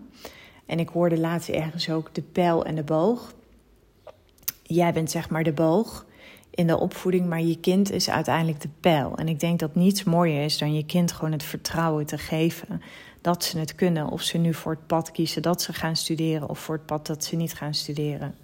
En 0.70 0.80
ik 0.80 0.90
hoorde 0.90 1.18
laatst 1.18 1.50
ergens 1.50 1.90
ook 1.90 2.14
de 2.14 2.22
pijl 2.22 2.66
en 2.66 2.76
de 2.76 2.84
boog. 2.84 3.34
Jij 4.64 4.94
bent 4.94 5.12
zeg 5.12 5.30
maar 5.30 5.44
de 5.44 5.54
boog 5.54 6.06
in 6.50 6.68
de 6.68 6.78
opvoeding, 6.78 7.26
maar 7.26 7.42
je 7.42 7.60
kind 7.60 7.92
is 7.92 8.10
uiteindelijk 8.10 8.62
de 8.62 8.70
pijl. 8.80 9.16
En 9.16 9.28
ik 9.28 9.40
denk 9.40 9.60
dat 9.60 9.76
niets 9.76 10.04
mooier 10.04 10.44
is 10.44 10.58
dan 10.58 10.74
je 10.74 10.86
kind 10.86 11.12
gewoon 11.12 11.32
het 11.32 11.44
vertrouwen 11.44 12.06
te 12.06 12.18
geven 12.18 12.82
dat 13.22 13.44
ze 13.44 13.60
het 13.60 13.76
kunnen. 13.76 14.10
Of 14.10 14.22
ze 14.22 14.38
nu 14.38 14.54
voor 14.54 14.72
het 14.72 14.88
pad 14.88 15.12
kiezen 15.12 15.42
dat 15.42 15.62
ze 15.62 15.74
gaan 15.74 15.96
studeren 15.96 16.50
of 16.50 16.60
voor 16.60 16.76
het 16.76 16.86
pad 16.86 17.08
dat 17.08 17.24
ze 17.24 17.36
niet 17.36 17.54
gaan 17.54 17.74
studeren. 17.74 18.36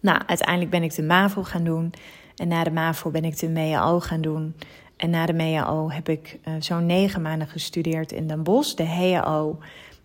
Nou, 0.00 0.22
uiteindelijk 0.26 0.70
ben 0.70 0.82
ik 0.82 0.94
de 0.94 1.02
MAVO 1.02 1.42
gaan 1.42 1.64
doen. 1.64 1.92
En 2.36 2.48
na 2.48 2.64
de 2.64 2.70
MAVO 2.70 3.10
ben 3.10 3.24
ik 3.24 3.38
de 3.38 3.48
MEAO 3.48 4.00
gaan 4.00 4.20
doen. 4.20 4.54
En 4.96 5.10
na 5.10 5.26
de 5.26 5.32
MEAO 5.32 5.90
heb 5.90 6.08
ik 6.08 6.38
uh, 6.44 6.54
zo'n 6.58 6.86
negen 6.86 7.22
maanden 7.22 7.48
gestudeerd 7.48 8.12
in 8.12 8.26
Den 8.26 8.42
Bosch, 8.42 8.74
de 8.74 8.84
HEAO. 8.84 9.58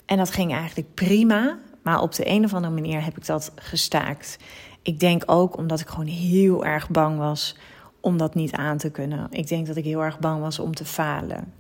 En 0.08 0.18
dat 0.18 0.32
ging 0.32 0.54
eigenlijk 0.54 0.94
prima. 0.94 1.60
Maar 1.82 2.02
op 2.02 2.16
de 2.16 2.30
een 2.30 2.44
of 2.44 2.54
andere 2.54 2.74
manier 2.74 3.04
heb 3.04 3.18
ik 3.18 3.26
dat 3.26 3.52
gestaakt. 3.56 4.38
Ik 4.82 5.00
denk 5.00 5.24
ook 5.26 5.58
omdat 5.58 5.80
ik 5.80 5.88
gewoon 5.88 6.06
heel 6.06 6.66
erg 6.66 6.90
bang 6.90 7.18
was 7.18 7.56
om 8.02 8.18
dat 8.18 8.36
niet 8.36 8.52
aan 8.52 8.78
te 8.78 8.92
kunnen. 8.92 9.28
Ik 9.30 9.48
denk 9.48 9.68
dat 9.68 9.76
ik 9.76 9.84
heel 9.84 10.04
erg 10.04 10.20
bang 10.20 10.42
was 10.42 10.60
om 10.60 10.76
te 10.76 10.86
falen. 10.86 11.54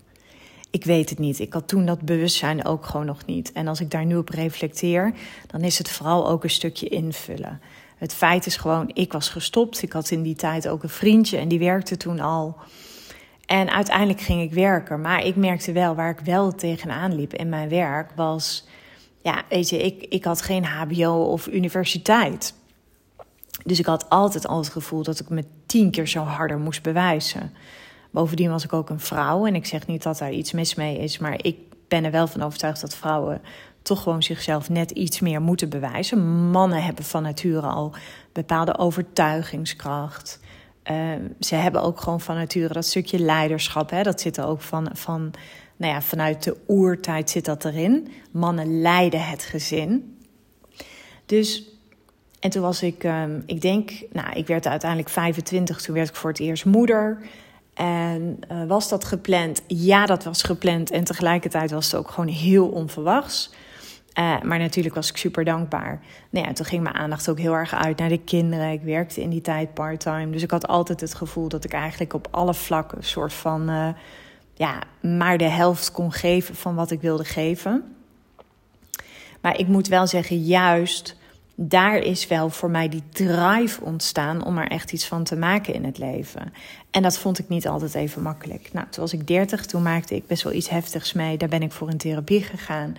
Ik 0.69 0.83
weet 0.83 1.09
het 1.09 1.19
niet. 1.19 1.39
Ik 1.39 1.53
had 1.53 1.67
toen 1.67 1.85
dat 1.85 2.01
bewustzijn 2.01 2.65
ook 2.65 2.85
gewoon 2.85 3.05
nog 3.05 3.25
niet. 3.25 3.51
En 3.51 3.67
als 3.67 3.79
ik 3.79 3.91
daar 3.91 4.05
nu 4.05 4.17
op 4.17 4.29
reflecteer, 4.29 5.13
dan 5.47 5.61
is 5.61 5.77
het 5.77 5.89
vooral 5.89 6.29
ook 6.29 6.43
een 6.43 6.49
stukje 6.49 6.87
invullen. 6.87 7.61
Het 7.97 8.13
feit 8.13 8.45
is 8.45 8.57
gewoon, 8.57 8.91
ik 8.93 9.11
was 9.11 9.29
gestopt. 9.29 9.81
Ik 9.81 9.91
had 9.91 10.11
in 10.11 10.21
die 10.21 10.35
tijd 10.35 10.67
ook 10.67 10.83
een 10.83 10.89
vriendje 10.89 11.37
en 11.37 11.47
die 11.47 11.59
werkte 11.59 11.97
toen 11.97 12.19
al. 12.19 12.57
En 13.47 13.71
uiteindelijk 13.71 14.21
ging 14.21 14.41
ik 14.41 14.53
werken. 14.53 15.01
Maar 15.01 15.25
ik 15.25 15.35
merkte 15.35 15.71
wel 15.71 15.95
waar 15.95 16.09
ik 16.09 16.19
wel 16.19 16.55
tegenaan 16.55 17.15
liep 17.15 17.33
in 17.33 17.49
mijn 17.49 17.69
werk 17.69 18.11
was. 18.15 18.67
Ja, 19.21 19.43
weet 19.49 19.69
je, 19.69 19.83
ik, 19.83 20.05
ik 20.09 20.23
had 20.23 20.41
geen 20.41 20.65
HBO 20.65 21.23
of 21.23 21.47
universiteit. 21.47 22.53
Dus 23.63 23.79
ik 23.79 23.85
had 23.85 24.09
altijd 24.09 24.47
al 24.47 24.57
het 24.57 24.69
gevoel 24.69 25.03
dat 25.03 25.19
ik 25.19 25.29
me 25.29 25.43
tien 25.65 25.91
keer 25.91 26.07
zo 26.07 26.23
harder 26.23 26.59
moest 26.59 26.81
bewijzen. 26.81 27.53
Bovendien 28.11 28.49
was 28.49 28.63
ik 28.63 28.73
ook 28.73 28.89
een 28.89 28.99
vrouw. 28.99 29.45
En 29.45 29.55
ik 29.55 29.65
zeg 29.65 29.87
niet 29.87 30.03
dat 30.03 30.17
daar 30.17 30.31
iets 30.31 30.51
mis 30.51 30.75
mee 30.75 30.97
is. 30.97 31.17
Maar 31.17 31.39
ik 31.41 31.57
ben 31.87 32.03
er 32.03 32.11
wel 32.11 32.27
van 32.27 32.41
overtuigd 32.41 32.81
dat 32.81 32.95
vrouwen 32.95 33.41
toch 33.81 34.03
gewoon 34.03 34.23
zichzelf 34.23 34.69
net 34.69 34.91
iets 34.91 35.19
meer 35.19 35.41
moeten 35.41 35.69
bewijzen. 35.69 36.49
Mannen 36.49 36.83
hebben 36.83 37.03
van 37.03 37.23
nature 37.23 37.67
al 37.67 37.93
bepaalde 38.31 38.77
overtuigingskracht. 38.77 40.39
Ehm, 40.87 41.21
ze 41.39 41.55
hebben 41.55 41.81
ook 41.81 42.01
gewoon 42.01 42.21
van 42.21 42.35
nature 42.35 42.73
dat 42.73 42.85
stukje 42.85 43.19
leiderschap. 43.19 43.89
Hè, 43.89 44.03
dat 44.03 44.21
zit 44.21 44.37
er 44.37 44.45
ook 44.45 44.61
van, 44.61 44.89
van, 44.93 45.31
nou 45.77 45.93
ja, 45.93 46.01
vanuit 46.01 46.43
de 46.43 46.57
oertijd 46.67 47.29
zit 47.29 47.45
dat 47.45 47.65
erin. 47.65 48.07
Mannen 48.31 48.81
leiden 48.81 49.27
het 49.27 49.43
gezin. 49.43 50.17
Dus, 51.25 51.63
en 52.39 52.49
toen 52.49 52.61
was 52.61 52.81
ik, 52.83 53.03
ehm, 53.03 53.41
ik 53.45 53.61
denk, 53.61 53.91
nou, 54.11 54.33
ik 54.33 54.47
werd 54.47 54.67
uiteindelijk 54.67 55.09
25, 55.09 55.81
toen 55.81 55.95
werd 55.95 56.09
ik 56.09 56.15
voor 56.15 56.29
het 56.29 56.39
eerst 56.39 56.65
moeder. 56.65 57.17
En 57.73 58.39
uh, 58.51 58.63
was 58.67 58.89
dat 58.89 59.05
gepland? 59.05 59.61
Ja, 59.67 60.05
dat 60.05 60.23
was 60.23 60.43
gepland. 60.43 60.91
En 60.91 61.03
tegelijkertijd 61.03 61.71
was 61.71 61.91
het 61.91 61.95
ook 61.95 62.09
gewoon 62.09 62.29
heel 62.29 62.67
onverwachts. 62.67 63.51
Uh, 64.19 64.41
maar 64.41 64.59
natuurlijk 64.59 64.95
was 64.95 65.09
ik 65.09 65.17
super 65.17 65.43
dankbaar. 65.43 66.01
Nou 66.29 66.47
ja, 66.47 66.53
toen 66.53 66.65
ging 66.65 66.83
mijn 66.83 66.95
aandacht 66.95 67.29
ook 67.29 67.39
heel 67.39 67.53
erg 67.53 67.73
uit 67.73 67.97
naar 67.97 68.09
de 68.09 68.19
kinderen. 68.23 68.71
Ik 68.71 68.81
werkte 68.81 69.21
in 69.21 69.29
die 69.29 69.41
tijd 69.41 69.73
part-time. 69.73 70.31
Dus 70.31 70.43
ik 70.43 70.51
had 70.51 70.67
altijd 70.67 71.01
het 71.01 71.13
gevoel 71.13 71.47
dat 71.47 71.63
ik 71.63 71.73
eigenlijk 71.73 72.13
op 72.13 72.27
alle 72.31 72.53
vlakken 72.53 72.97
een 72.97 73.03
soort 73.03 73.33
van. 73.33 73.69
Uh, 73.69 73.89
ja, 74.53 74.83
maar 75.01 75.37
de 75.37 75.49
helft 75.49 75.91
kon 75.91 76.11
geven 76.11 76.55
van 76.55 76.75
wat 76.75 76.91
ik 76.91 77.01
wilde 77.01 77.25
geven. 77.25 77.95
Maar 79.41 79.59
ik 79.59 79.67
moet 79.67 79.87
wel 79.87 80.07
zeggen, 80.07 80.41
juist 80.43 81.17
daar 81.59 81.97
is 81.97 82.27
wel 82.27 82.49
voor 82.49 82.69
mij 82.69 82.89
die 82.89 83.03
drive 83.11 83.83
ontstaan 83.83 84.45
om 84.45 84.57
er 84.57 84.67
echt 84.67 84.91
iets 84.91 85.07
van 85.07 85.23
te 85.23 85.35
maken 85.35 85.73
in 85.73 85.85
het 85.85 85.97
leven. 85.97 86.53
En 86.91 87.01
dat 87.01 87.17
vond 87.17 87.39
ik 87.39 87.49
niet 87.49 87.67
altijd 87.67 87.93
even 87.95 88.21
makkelijk. 88.21 88.69
Nou, 88.73 88.87
toen 88.89 89.01
was 89.01 89.13
ik 89.13 89.27
30, 89.27 89.65
toen 89.65 89.81
maakte 89.81 90.15
ik 90.15 90.27
best 90.27 90.43
wel 90.43 90.53
iets 90.53 90.69
heftigs 90.69 91.13
mee. 91.13 91.37
Daar 91.37 91.49
ben 91.49 91.61
ik 91.61 91.71
voor 91.71 91.89
een 91.89 91.97
therapie 91.97 92.43
gegaan. 92.43 92.95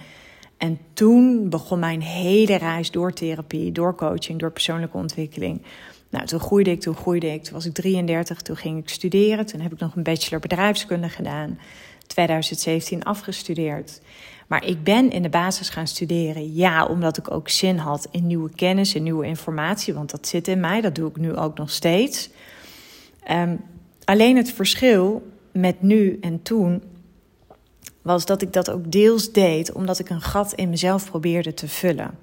En 0.58 0.78
toen 0.92 1.48
begon 1.48 1.78
mijn 1.78 2.02
hele 2.02 2.56
reis 2.56 2.90
door 2.90 3.12
therapie, 3.12 3.72
door 3.72 3.94
coaching, 3.94 4.38
door 4.38 4.50
persoonlijke 4.50 4.96
ontwikkeling. 4.96 5.62
Nou, 6.10 6.26
toen 6.26 6.40
groeide 6.40 6.70
ik, 6.70 6.80
toen 6.80 6.96
groeide 6.96 7.32
ik. 7.32 7.42
Toen 7.42 7.54
was 7.54 7.66
ik 7.66 7.74
33, 7.74 8.42
toen 8.42 8.56
ging 8.56 8.78
ik 8.78 8.88
studeren. 8.88 9.46
Toen 9.46 9.60
heb 9.60 9.72
ik 9.72 9.78
nog 9.78 9.96
een 9.96 10.02
bachelor 10.02 10.40
bedrijfskunde 10.40 11.08
gedaan. 11.08 11.58
2017 12.06 13.04
afgestudeerd. 13.04 14.00
Maar 14.46 14.64
ik 14.64 14.82
ben 14.82 15.10
in 15.10 15.22
de 15.22 15.28
basis 15.28 15.68
gaan 15.68 15.86
studeren, 15.86 16.54
ja, 16.54 16.86
omdat 16.86 17.18
ik 17.18 17.30
ook 17.30 17.48
zin 17.48 17.76
had 17.76 18.08
in 18.10 18.26
nieuwe 18.26 18.50
kennis 18.54 18.94
en 18.94 19.02
nieuwe 19.02 19.26
informatie, 19.26 19.94
want 19.94 20.10
dat 20.10 20.28
zit 20.28 20.48
in 20.48 20.60
mij, 20.60 20.80
dat 20.80 20.94
doe 20.94 21.08
ik 21.08 21.16
nu 21.16 21.36
ook 21.36 21.58
nog 21.58 21.70
steeds. 21.70 22.30
Um, 23.30 23.60
alleen 24.04 24.36
het 24.36 24.52
verschil 24.52 25.22
met 25.52 25.82
nu 25.82 26.18
en 26.20 26.42
toen 26.42 26.82
was 28.08 28.26
dat 28.26 28.42
ik 28.42 28.52
dat 28.52 28.70
ook 28.70 28.92
deels 28.92 29.32
deed 29.32 29.72
omdat 29.72 29.98
ik 29.98 30.10
een 30.10 30.20
gat 30.20 30.52
in 30.52 30.70
mezelf 30.70 31.10
probeerde 31.10 31.54
te 31.54 31.68
vullen. 31.68 32.18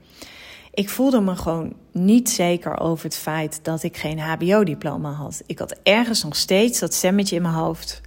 Ik 0.74 0.89
voelde 0.89 1.22
me 1.22 1.36
gewoon 1.36 1.74
niet 1.92 2.30
zeker 2.30 2.80
over 2.80 3.06
het 3.06 3.15
feit 3.15 3.60
dat 3.63 3.84
ik 3.84 3.98
geen 3.98 4.20
HBO-diploma 4.20 5.12
had. 5.12 5.42
Ik 5.46 5.60
had 5.60 5.75
ergens 5.84 6.24
nog 6.24 6.36
steeds 6.36 6.80
dat 6.80 6.94
stemmetje 6.94 7.36
in 7.36 7.42
mijn 7.42 7.54
hoofd, 7.54 8.01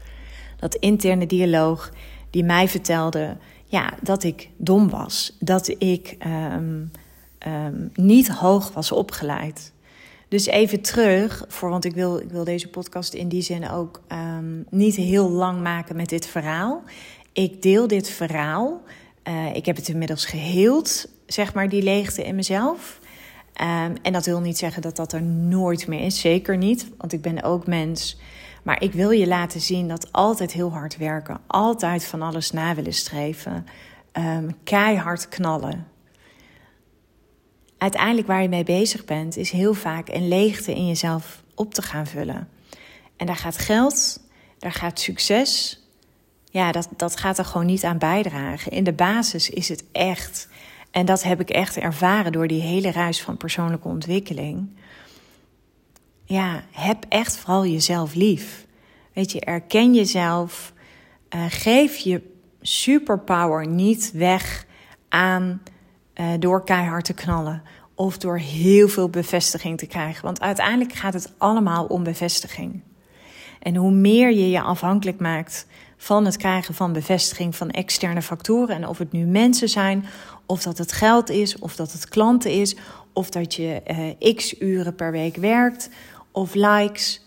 dat 0.58 0.74
interne 0.74 1.26
dialoog, 1.26 1.90
die 2.30 2.44
mij 2.44 2.68
vertelde 2.68 3.36
ja, 3.64 3.94
dat 4.02 4.22
ik 4.22 4.50
dom 4.56 4.90
was. 4.90 5.36
Dat 5.38 5.68
ik 5.78 6.16
um, 6.26 6.90
um, 7.46 7.90
niet 7.94 8.28
hoog 8.28 8.72
was 8.72 8.92
opgeleid. 8.92 9.72
Dus 10.28 10.46
even 10.46 10.80
terug, 10.80 11.44
voor, 11.48 11.70
want 11.70 11.84
ik 11.84 11.94
wil, 11.94 12.18
ik 12.18 12.30
wil 12.30 12.44
deze 12.44 12.68
podcast 12.68 13.14
in 13.14 13.28
die 13.28 13.42
zin 13.42 13.70
ook 13.70 14.02
um, 14.12 14.66
niet 14.70 14.94
heel 14.94 15.30
lang 15.30 15.60
maken 15.60 15.96
met 15.96 16.08
dit 16.08 16.26
verhaal. 16.26 16.82
Ik 17.38 17.62
deel 17.62 17.86
dit 17.86 18.10
verhaal. 18.10 18.82
Uh, 19.28 19.54
ik 19.54 19.66
heb 19.66 19.76
het 19.76 19.88
inmiddels 19.88 20.24
geheeld, 20.24 21.08
zeg 21.26 21.54
maar, 21.54 21.68
die 21.68 21.82
leegte 21.82 22.24
in 22.24 22.34
mezelf. 22.34 23.00
Um, 23.60 23.96
en 24.02 24.12
dat 24.12 24.26
wil 24.26 24.40
niet 24.40 24.58
zeggen 24.58 24.82
dat 24.82 24.96
dat 24.96 25.12
er 25.12 25.22
nooit 25.22 25.86
meer 25.86 26.00
is. 26.00 26.20
Zeker 26.20 26.56
niet, 26.56 26.88
want 26.96 27.12
ik 27.12 27.22
ben 27.22 27.42
ook 27.42 27.66
mens. 27.66 28.18
Maar 28.62 28.82
ik 28.82 28.92
wil 28.92 29.10
je 29.10 29.26
laten 29.26 29.60
zien 29.60 29.88
dat 29.88 30.12
altijd 30.12 30.52
heel 30.52 30.72
hard 30.72 30.96
werken, 30.96 31.40
altijd 31.46 32.04
van 32.04 32.22
alles 32.22 32.50
na 32.50 32.74
willen 32.74 32.94
streven, 32.94 33.66
um, 34.12 34.56
keihard 34.64 35.28
knallen. 35.28 35.86
Uiteindelijk 37.78 38.26
waar 38.26 38.42
je 38.42 38.48
mee 38.48 38.64
bezig 38.64 39.04
bent, 39.04 39.36
is 39.36 39.50
heel 39.50 39.74
vaak 39.74 40.08
een 40.08 40.28
leegte 40.28 40.74
in 40.74 40.86
jezelf 40.86 41.42
op 41.54 41.74
te 41.74 41.82
gaan 41.82 42.06
vullen. 42.06 42.48
En 43.16 43.26
daar 43.26 43.36
gaat 43.36 43.58
geld, 43.58 44.20
daar 44.58 44.72
gaat 44.72 45.00
succes. 45.00 45.82
Ja, 46.50 46.72
dat, 46.72 46.88
dat 46.96 47.16
gaat 47.16 47.38
er 47.38 47.44
gewoon 47.44 47.66
niet 47.66 47.84
aan 47.84 47.98
bijdragen. 47.98 48.72
In 48.72 48.84
de 48.84 48.92
basis 48.92 49.50
is 49.50 49.68
het 49.68 49.84
echt, 49.92 50.48
en 50.90 51.06
dat 51.06 51.22
heb 51.22 51.40
ik 51.40 51.50
echt 51.50 51.76
ervaren 51.76 52.32
door 52.32 52.46
die 52.46 52.60
hele 52.62 52.90
reis 52.90 53.22
van 53.22 53.36
persoonlijke 53.36 53.88
ontwikkeling 53.88 54.68
ja, 56.28 56.62
heb 56.70 57.04
echt 57.08 57.36
vooral 57.36 57.66
jezelf 57.66 58.14
lief. 58.14 58.66
Weet 59.12 59.32
je, 59.32 59.40
erken 59.40 59.94
jezelf. 59.94 60.72
Uh, 61.34 61.44
geef 61.48 61.96
je 61.96 62.22
superpower 62.60 63.66
niet 63.66 64.12
weg 64.12 64.66
aan 65.08 65.62
uh, 66.14 66.26
door 66.38 66.64
keihard 66.64 67.04
te 67.04 67.14
knallen. 67.14 67.62
Of 67.94 68.18
door 68.18 68.38
heel 68.38 68.88
veel 68.88 69.08
bevestiging 69.08 69.78
te 69.78 69.86
krijgen. 69.86 70.24
Want 70.24 70.40
uiteindelijk 70.40 70.92
gaat 70.92 71.14
het 71.14 71.32
allemaal 71.38 71.84
om 71.84 72.02
bevestiging. 72.02 72.82
En 73.58 73.76
hoe 73.76 73.92
meer 73.92 74.30
je 74.30 74.50
je 74.50 74.60
afhankelijk 74.60 75.20
maakt 75.20 75.66
van 76.00 76.24
het 76.24 76.36
krijgen 76.36 76.74
van 76.74 76.92
bevestiging 76.92 77.56
van 77.56 77.70
externe 77.70 78.22
factoren. 78.22 78.76
En 78.76 78.88
of 78.88 78.98
het 78.98 79.12
nu 79.12 79.24
mensen 79.24 79.68
zijn, 79.68 80.04
of 80.46 80.62
dat 80.62 80.78
het 80.78 80.92
geld 80.92 81.30
is, 81.30 81.58
of 81.58 81.76
dat 81.76 81.92
het 81.92 82.08
klanten 82.08 82.50
is, 82.50 82.76
of 83.12 83.30
dat 83.30 83.54
je 83.54 83.82
uh, 84.20 84.34
x 84.34 84.60
uren 84.60 84.94
per 84.94 85.10
week 85.10 85.36
werkt, 85.36 85.90
of 86.32 86.54
likes. 86.54 87.22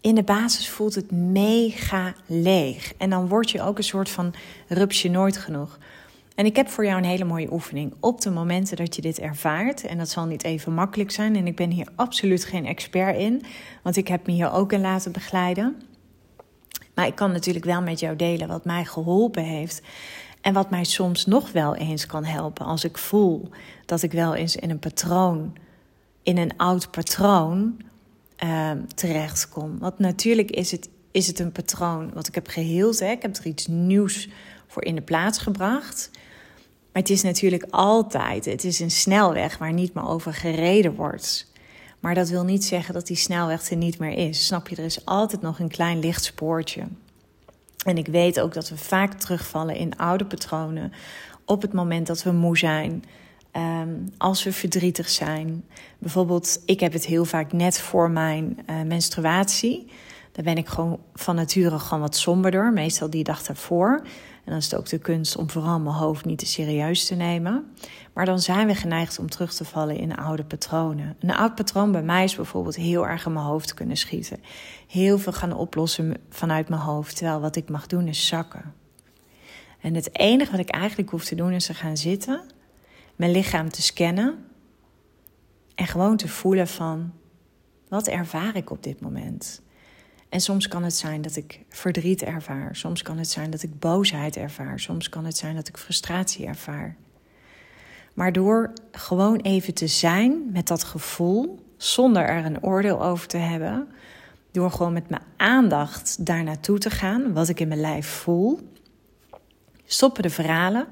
In 0.00 0.14
de 0.14 0.22
basis 0.22 0.68
voelt 0.68 0.94
het 0.94 1.10
mega 1.10 2.14
leeg. 2.26 2.92
En 2.98 3.10
dan 3.10 3.28
word 3.28 3.50
je 3.50 3.62
ook 3.62 3.78
een 3.78 3.84
soort 3.84 4.08
van 4.08 4.34
rupsje 4.68 5.08
nooit 5.08 5.36
genoeg. 5.36 5.78
En 6.34 6.46
ik 6.46 6.56
heb 6.56 6.68
voor 6.68 6.84
jou 6.84 6.98
een 6.98 7.08
hele 7.08 7.24
mooie 7.24 7.52
oefening. 7.52 7.94
Op 8.00 8.20
de 8.20 8.30
momenten 8.30 8.76
dat 8.76 8.96
je 8.96 9.02
dit 9.02 9.18
ervaart, 9.18 9.84
en 9.86 9.98
dat 9.98 10.08
zal 10.08 10.24
niet 10.24 10.44
even 10.44 10.74
makkelijk 10.74 11.10
zijn, 11.10 11.36
en 11.36 11.46
ik 11.46 11.56
ben 11.56 11.70
hier 11.70 11.88
absoluut 11.94 12.44
geen 12.44 12.66
expert 12.66 13.16
in, 13.16 13.42
want 13.82 13.96
ik 13.96 14.08
heb 14.08 14.26
me 14.26 14.32
hier 14.32 14.52
ook 14.52 14.72
in 14.72 14.80
laten 14.80 15.12
begeleiden. 15.12 15.82
Maar 16.96 17.06
ik 17.06 17.14
kan 17.14 17.32
natuurlijk 17.32 17.64
wel 17.64 17.82
met 17.82 18.00
jou 18.00 18.16
delen 18.16 18.48
wat 18.48 18.64
mij 18.64 18.84
geholpen 18.84 19.44
heeft. 19.44 19.82
En 20.40 20.52
wat 20.52 20.70
mij 20.70 20.84
soms 20.84 21.26
nog 21.26 21.52
wel 21.52 21.74
eens 21.74 22.06
kan 22.06 22.24
helpen 22.24 22.66
als 22.66 22.84
ik 22.84 22.98
voel 22.98 23.48
dat 23.86 24.02
ik 24.02 24.12
wel 24.12 24.34
eens 24.34 24.56
in 24.56 24.70
een 24.70 24.78
patroon, 24.78 25.56
in 26.22 26.38
een 26.38 26.56
oud 26.56 26.90
patroon 26.90 27.80
uh, 28.44 28.70
terechtkom. 28.94 29.78
Want 29.78 29.98
natuurlijk 29.98 30.50
is 30.50 30.70
het, 30.70 30.88
is 31.10 31.26
het 31.26 31.38
een 31.38 31.52
patroon 31.52 32.10
wat 32.14 32.28
ik 32.28 32.34
heb 32.34 32.48
geheeld. 32.48 32.98
Hè. 32.98 33.10
Ik 33.10 33.22
heb 33.22 33.36
er 33.36 33.46
iets 33.46 33.66
nieuws 33.66 34.28
voor 34.66 34.84
in 34.84 34.94
de 34.94 35.02
plaats 35.02 35.38
gebracht. 35.38 36.10
Maar 36.92 37.02
het 37.02 37.10
is 37.10 37.22
natuurlijk 37.22 37.66
altijd, 37.70 38.44
het 38.44 38.64
is 38.64 38.80
een 38.80 38.90
snelweg 38.90 39.58
waar 39.58 39.72
niet 39.72 39.94
meer 39.94 40.08
over 40.08 40.34
gereden 40.34 40.94
wordt. 40.94 41.52
Maar 42.00 42.14
dat 42.14 42.28
wil 42.28 42.44
niet 42.44 42.64
zeggen 42.64 42.94
dat 42.94 43.06
die 43.06 43.16
snelweg 43.16 43.70
er 43.70 43.76
niet 43.76 43.98
meer 43.98 44.28
is. 44.28 44.46
Snap 44.46 44.68
je, 44.68 44.76
er 44.76 44.84
is 44.84 45.04
altijd 45.04 45.42
nog 45.42 45.58
een 45.58 45.68
klein 45.68 45.98
licht 45.98 46.24
spoortje. 46.24 46.82
En 47.84 47.98
ik 47.98 48.06
weet 48.06 48.40
ook 48.40 48.54
dat 48.54 48.68
we 48.68 48.76
vaak 48.76 49.14
terugvallen 49.14 49.76
in 49.76 49.96
oude 49.96 50.24
patronen 50.24 50.92
op 51.44 51.62
het 51.62 51.72
moment 51.72 52.06
dat 52.06 52.22
we 52.22 52.32
moe 52.32 52.58
zijn, 52.58 53.04
Um, 53.56 54.12
als 54.16 54.44
we 54.44 54.52
verdrietig 54.52 55.08
zijn. 55.08 55.64
Bijvoorbeeld, 55.98 56.62
ik 56.64 56.80
heb 56.80 56.92
het 56.92 57.06
heel 57.06 57.24
vaak 57.24 57.52
net 57.52 57.80
voor 57.80 58.10
mijn 58.10 58.58
uh, 58.70 58.82
menstruatie. 58.82 59.86
Dan 60.36 60.44
ben 60.44 60.56
ik 60.56 60.68
gewoon 60.68 61.00
van 61.14 61.34
nature 61.34 61.78
gewoon 61.78 62.00
wat 62.00 62.16
somberder. 62.16 62.72
Meestal 62.72 63.10
die 63.10 63.24
dag 63.24 63.42
daarvoor. 63.42 64.00
En 64.44 64.52
dan 64.52 64.56
is 64.56 64.64
het 64.64 64.74
ook 64.74 64.88
de 64.88 64.98
kunst 64.98 65.36
om 65.36 65.50
vooral 65.50 65.80
mijn 65.80 65.96
hoofd 65.96 66.24
niet 66.24 66.38
te 66.38 66.46
serieus 66.46 67.06
te 67.06 67.14
nemen. 67.14 67.72
Maar 68.12 68.24
dan 68.24 68.40
zijn 68.40 68.66
we 68.66 68.74
geneigd 68.74 69.18
om 69.18 69.30
terug 69.30 69.54
te 69.54 69.64
vallen 69.64 69.96
in 69.96 70.16
oude 70.16 70.44
patronen. 70.44 71.16
Een 71.20 71.34
oud 71.34 71.54
patroon 71.54 71.92
bij 71.92 72.02
mij 72.02 72.24
is 72.24 72.36
bijvoorbeeld 72.36 72.76
heel 72.76 73.06
erg 73.06 73.26
in 73.26 73.32
mijn 73.32 73.44
hoofd 73.44 73.74
kunnen 73.74 73.96
schieten. 73.96 74.40
Heel 74.86 75.18
veel 75.18 75.32
gaan 75.32 75.52
oplossen 75.52 76.16
vanuit 76.30 76.68
mijn 76.68 76.80
hoofd. 76.80 77.16
Terwijl 77.16 77.40
wat 77.40 77.56
ik 77.56 77.68
mag 77.68 77.86
doen 77.86 78.08
is 78.08 78.26
zakken. 78.26 78.74
En 79.80 79.94
het 79.94 80.18
enige 80.18 80.50
wat 80.50 80.60
ik 80.60 80.70
eigenlijk 80.70 81.10
hoef 81.10 81.24
te 81.24 81.34
doen 81.34 81.52
is 81.52 81.66
te 81.66 81.74
gaan 81.74 81.96
zitten 81.96 82.40
mijn 83.16 83.30
lichaam 83.30 83.70
te 83.70 83.82
scannen 83.82 84.44
en 85.74 85.86
gewoon 85.86 86.16
te 86.16 86.28
voelen 86.28 86.68
van 86.68 87.12
wat 87.88 88.06
ervaar 88.06 88.56
ik 88.56 88.70
op 88.70 88.82
dit 88.82 89.00
moment. 89.00 89.64
En 90.28 90.40
soms 90.40 90.68
kan 90.68 90.82
het 90.82 90.94
zijn 90.94 91.22
dat 91.22 91.36
ik 91.36 91.60
verdriet 91.68 92.22
ervaar, 92.22 92.76
soms 92.76 93.02
kan 93.02 93.18
het 93.18 93.28
zijn 93.28 93.50
dat 93.50 93.62
ik 93.62 93.78
boosheid 93.78 94.36
ervaar, 94.36 94.80
soms 94.80 95.08
kan 95.08 95.24
het 95.24 95.36
zijn 95.36 95.54
dat 95.54 95.68
ik 95.68 95.76
frustratie 95.76 96.46
ervaar. 96.46 96.96
Maar 98.14 98.32
door 98.32 98.72
gewoon 98.90 99.36
even 99.36 99.74
te 99.74 99.86
zijn 99.86 100.50
met 100.52 100.66
dat 100.66 100.84
gevoel, 100.84 101.64
zonder 101.76 102.22
er 102.22 102.44
een 102.44 102.62
oordeel 102.62 103.04
over 103.04 103.28
te 103.28 103.36
hebben, 103.36 103.88
door 104.50 104.70
gewoon 104.70 104.92
met 104.92 105.08
mijn 105.08 105.22
aandacht 105.36 106.26
daar 106.26 106.42
naartoe 106.42 106.78
te 106.78 106.90
gaan, 106.90 107.32
wat 107.32 107.48
ik 107.48 107.60
in 107.60 107.68
mijn 107.68 107.80
lijf 107.80 108.06
voel, 108.06 108.60
stoppen 109.84 110.22
de 110.22 110.30
verhalen 110.30 110.86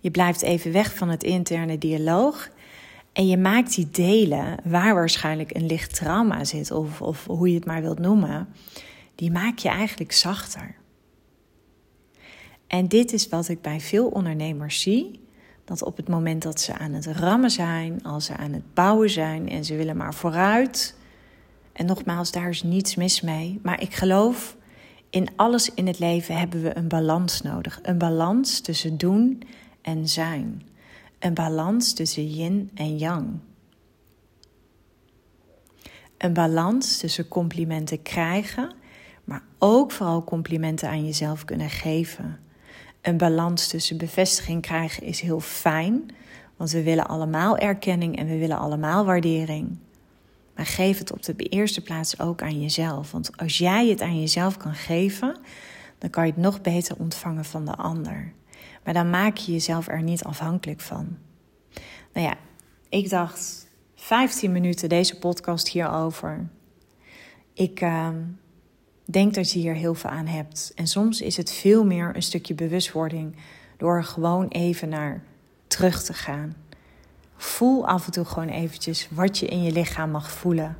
Je 0.00 0.10
blijft 0.10 0.42
even 0.42 0.72
weg 0.72 0.94
van 0.94 1.08
het 1.08 1.22
interne 1.22 1.78
dialoog. 1.78 2.48
En 3.12 3.26
je 3.26 3.36
maakt 3.36 3.74
die 3.74 3.90
delen, 3.90 4.56
waar 4.64 4.94
waarschijnlijk 4.94 5.54
een 5.54 5.66
licht 5.66 5.94
trauma 5.94 6.44
zit, 6.44 6.70
of, 6.70 7.02
of 7.02 7.26
hoe 7.26 7.48
je 7.48 7.54
het 7.54 7.64
maar 7.64 7.82
wilt 7.82 7.98
noemen, 7.98 8.48
die 9.14 9.30
maak 9.30 9.58
je 9.58 9.68
eigenlijk 9.68 10.12
zachter. 10.12 10.74
En 12.66 12.88
dit 12.88 13.12
is 13.12 13.28
wat 13.28 13.48
ik 13.48 13.62
bij 13.62 13.80
veel 13.80 14.06
ondernemers 14.06 14.80
zie. 14.80 15.20
Dat 15.64 15.82
op 15.82 15.96
het 15.96 16.08
moment 16.08 16.42
dat 16.42 16.60
ze 16.60 16.78
aan 16.78 16.92
het 16.92 17.06
rammen 17.06 17.50
zijn, 17.50 18.02
als 18.02 18.24
ze 18.24 18.36
aan 18.36 18.52
het 18.52 18.74
bouwen 18.74 19.10
zijn 19.10 19.48
en 19.48 19.64
ze 19.64 19.76
willen 19.76 19.96
maar 19.96 20.14
vooruit. 20.14 20.94
En 21.72 21.86
nogmaals, 21.86 22.32
daar 22.32 22.48
is 22.48 22.62
niets 22.62 22.94
mis 22.94 23.20
mee. 23.20 23.60
Maar 23.62 23.80
ik 23.82 23.94
geloof, 23.94 24.56
in 25.10 25.28
alles 25.36 25.74
in 25.74 25.86
het 25.86 25.98
leven 25.98 26.36
hebben 26.36 26.62
we 26.62 26.76
een 26.76 26.88
balans 26.88 27.42
nodig. 27.42 27.78
Een 27.82 27.98
balans 27.98 28.60
tussen 28.60 28.96
doen 28.96 29.42
en 29.82 30.08
zijn. 30.08 30.62
Een 31.20 31.34
balans 31.34 31.92
tussen 31.92 32.26
yin 32.26 32.70
en 32.74 32.98
yang. 32.98 33.38
Een 36.18 36.32
balans 36.32 36.98
tussen 36.98 37.28
complimenten 37.28 38.02
krijgen, 38.02 38.74
maar 39.24 39.42
ook 39.58 39.90
vooral 39.90 40.24
complimenten 40.24 40.88
aan 40.88 41.04
jezelf 41.04 41.44
kunnen 41.44 41.70
geven. 41.70 42.38
Een 43.00 43.16
balans 43.16 43.68
tussen 43.68 43.96
bevestiging 43.96 44.62
krijgen 44.62 45.02
is 45.02 45.20
heel 45.20 45.40
fijn, 45.40 46.06
want 46.56 46.70
we 46.70 46.82
willen 46.82 47.06
allemaal 47.06 47.56
erkenning 47.56 48.16
en 48.16 48.26
we 48.26 48.38
willen 48.38 48.58
allemaal 48.58 49.04
waardering. 49.04 49.78
Maar 50.54 50.66
geef 50.66 50.98
het 50.98 51.12
op 51.12 51.22
de 51.22 51.34
eerste 51.34 51.82
plaats 51.82 52.20
ook 52.20 52.42
aan 52.42 52.60
jezelf. 52.60 53.12
Want 53.12 53.36
als 53.36 53.58
jij 53.58 53.88
het 53.88 54.00
aan 54.00 54.20
jezelf 54.20 54.56
kan 54.56 54.74
geven, 54.74 55.36
dan 55.98 56.10
kan 56.10 56.26
je 56.26 56.32
het 56.32 56.40
nog 56.40 56.60
beter 56.60 56.96
ontvangen 56.98 57.44
van 57.44 57.64
de 57.64 57.74
ander. 57.74 58.32
Maar 58.84 58.94
dan 58.94 59.10
maak 59.10 59.36
je 59.36 59.52
jezelf 59.52 59.88
er 59.88 60.02
niet 60.02 60.24
afhankelijk 60.24 60.80
van. 60.80 61.16
Nou 62.12 62.26
ja, 62.26 62.34
ik 62.88 63.10
dacht 63.10 63.68
15 63.94 64.52
minuten 64.52 64.88
deze 64.88 65.18
podcast 65.18 65.68
hierover. 65.68 66.48
Ik 67.54 67.80
uh, 67.80 68.08
denk 69.04 69.34
dat 69.34 69.52
je 69.52 69.58
hier 69.58 69.74
heel 69.74 69.94
veel 69.94 70.10
aan 70.10 70.26
hebt. 70.26 70.72
En 70.74 70.86
soms 70.86 71.20
is 71.20 71.36
het 71.36 71.52
veel 71.52 71.84
meer 71.84 72.16
een 72.16 72.22
stukje 72.22 72.54
bewustwording 72.54 73.36
door 73.76 74.04
gewoon 74.04 74.48
even 74.48 74.88
naar 74.88 75.22
terug 75.66 76.02
te 76.02 76.12
gaan. 76.12 76.56
Voel 77.36 77.86
af 77.86 78.06
en 78.06 78.12
toe 78.12 78.24
gewoon 78.24 78.48
eventjes 78.48 79.08
wat 79.10 79.38
je 79.38 79.46
in 79.46 79.62
je 79.62 79.72
lichaam 79.72 80.10
mag 80.10 80.30
voelen. 80.30 80.76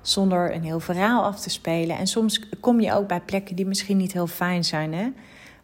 Zonder 0.00 0.54
een 0.54 0.62
heel 0.64 0.80
verhaal 0.80 1.24
af 1.24 1.40
te 1.40 1.50
spelen. 1.50 1.98
En 1.98 2.06
soms 2.06 2.48
kom 2.60 2.80
je 2.80 2.92
ook 2.92 3.08
bij 3.08 3.20
plekken 3.20 3.56
die 3.56 3.66
misschien 3.66 3.96
niet 3.96 4.12
heel 4.12 4.26
fijn 4.26 4.64
zijn. 4.64 4.92
Hè? 4.94 5.08